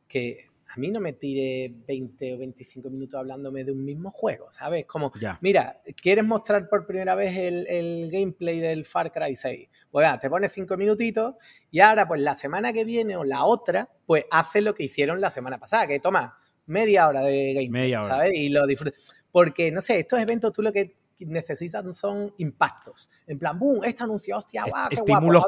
que 0.09 0.50
a 0.72 0.78
mí 0.78 0.90
no 0.90 1.00
me 1.00 1.14
tire 1.14 1.74
20 1.88 2.35
o 2.35 2.38
25 2.38 2.90
minutos 2.90 3.18
hablándome 3.18 3.64
de 3.64 3.72
un 3.72 3.85
mismo 3.85 4.11
juego, 4.12 4.52
¿sabes? 4.52 4.85
Como, 4.87 5.11
mira, 5.40 5.83
¿quieres 6.00 6.24
mostrar 6.24 6.68
por 6.68 6.87
primera 6.87 7.16
vez 7.16 7.37
el, 7.37 8.09
gameplay 8.11 8.61
del 8.61 8.85
Far 8.85 9.11
Cry 9.11 9.35
6? 9.35 9.68
Pues 9.90 10.06
ya, 10.06 10.20
te 10.20 10.30
pones 10.30 10.52
5 10.52 10.76
minutitos 10.76 11.35
y 11.72 11.80
ahora, 11.80 12.06
pues 12.06 12.20
la 12.20 12.37
semana 12.37 12.72
que 12.72 12.85
viene 12.85 13.16
o 13.16 13.24
la 13.24 13.44
otra, 13.44 13.88
pues 14.06 14.24
hace 14.30 14.61
lo 14.61 14.74
que 14.74 14.85
hicieron 14.85 15.20
la 15.20 15.30
semana 15.30 15.59
pasada, 15.59 15.88
que 15.88 15.98
toma 15.98 16.38
media 16.66 17.09
hora 17.09 17.22
de 17.22 17.52
gameplay, 17.54 17.92
¿sabes? 18.02 18.33
Y 18.35 18.50
lo 18.50 18.64
disfrutas. 18.64 19.00
Porque, 19.33 19.72
no 19.72 19.80
sé, 19.80 19.98
estos 19.98 20.20
eventos 20.20 20.52
tú 20.52 20.62
lo 20.62 20.72
que 20.72 21.00
necesitan 21.26 21.92
son 21.92 22.33
impactos. 22.38 23.11
En 23.26 23.38
plan, 23.38 23.59
¡boom! 23.59 23.85
Esto 23.85 24.04
anunció, 24.04 24.38
hostia, 24.38 24.64
guau, 24.64 24.88
qué 24.88 24.94
estímulos, 24.96 25.44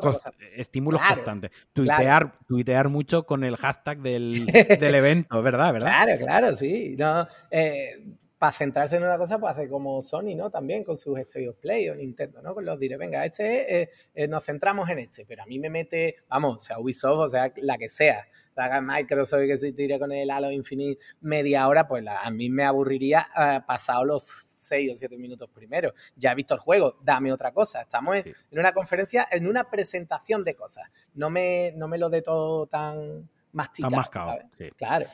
estímulos 0.54 1.00
constantes. 1.00 1.50
Tuitear, 1.72 2.38
tuitear 2.46 2.88
mucho 2.88 3.24
con 3.26 3.44
el 3.44 3.56
hashtag 3.56 3.98
del, 4.00 4.46
del 4.80 4.94
evento, 4.94 5.42
¿verdad? 5.42 5.72
¿verdad? 5.72 6.04
Claro, 6.04 6.18
claro, 6.18 6.56
sí. 6.56 6.96
No, 6.98 7.26
eh, 7.50 8.02
para 8.42 8.50
centrarse 8.50 8.96
en 8.96 9.04
una 9.04 9.16
cosa, 9.18 9.38
pues 9.38 9.52
hace 9.52 9.68
como 9.68 10.02
Sony, 10.02 10.34
¿no? 10.34 10.50
También 10.50 10.82
con 10.82 10.96
sus 10.96 11.16
Studios 11.20 11.54
Play 11.54 11.88
o 11.90 11.94
Nintendo, 11.94 12.42
¿no? 12.42 12.54
Con 12.54 12.64
los 12.64 12.76
diré, 12.76 12.96
venga, 12.96 13.24
este 13.24 13.82
eh, 13.82 13.90
eh, 14.12 14.26
nos 14.26 14.44
centramos 14.44 14.88
en 14.88 14.98
este, 14.98 15.24
pero 15.24 15.44
a 15.44 15.46
mí 15.46 15.60
me 15.60 15.70
mete, 15.70 16.16
vamos, 16.28 16.64
sea 16.64 16.80
Ubisoft, 16.80 17.20
o 17.20 17.28
sea, 17.28 17.52
la 17.58 17.78
que 17.78 17.86
sea, 17.86 18.26
haga 18.56 18.80
Microsoft 18.80 19.42
que 19.46 19.56
se 19.56 19.72
tire 19.72 19.96
con 19.96 20.10
el 20.10 20.28
Halo 20.28 20.50
Infinite 20.50 21.00
media 21.20 21.68
hora, 21.68 21.86
pues 21.86 22.04
a 22.04 22.28
mí 22.32 22.50
me 22.50 22.64
aburriría 22.64 23.28
eh, 23.38 23.60
pasado 23.64 24.04
los 24.04 24.24
seis 24.24 24.90
o 24.92 24.96
siete 24.96 25.16
minutos 25.16 25.48
primero. 25.48 25.94
Ya 26.16 26.32
he 26.32 26.34
visto 26.34 26.54
el 26.54 26.60
juego, 26.60 26.98
dame 27.00 27.32
otra 27.32 27.52
cosa. 27.52 27.82
Estamos 27.82 28.16
en, 28.16 28.34
una 28.58 28.72
conferencia, 28.72 29.28
en 29.30 29.46
una 29.46 29.70
presentación 29.70 30.42
de 30.42 30.56
cosas. 30.56 30.90
No 31.14 31.30
me, 31.30 31.74
no 31.76 31.86
me 31.86 31.96
lo 31.96 32.10
de 32.10 32.22
todo 32.22 32.66
tan 32.66 33.30
masticado, 33.52 34.02
¿sabes? 34.12 34.46
Claro. 34.76 35.06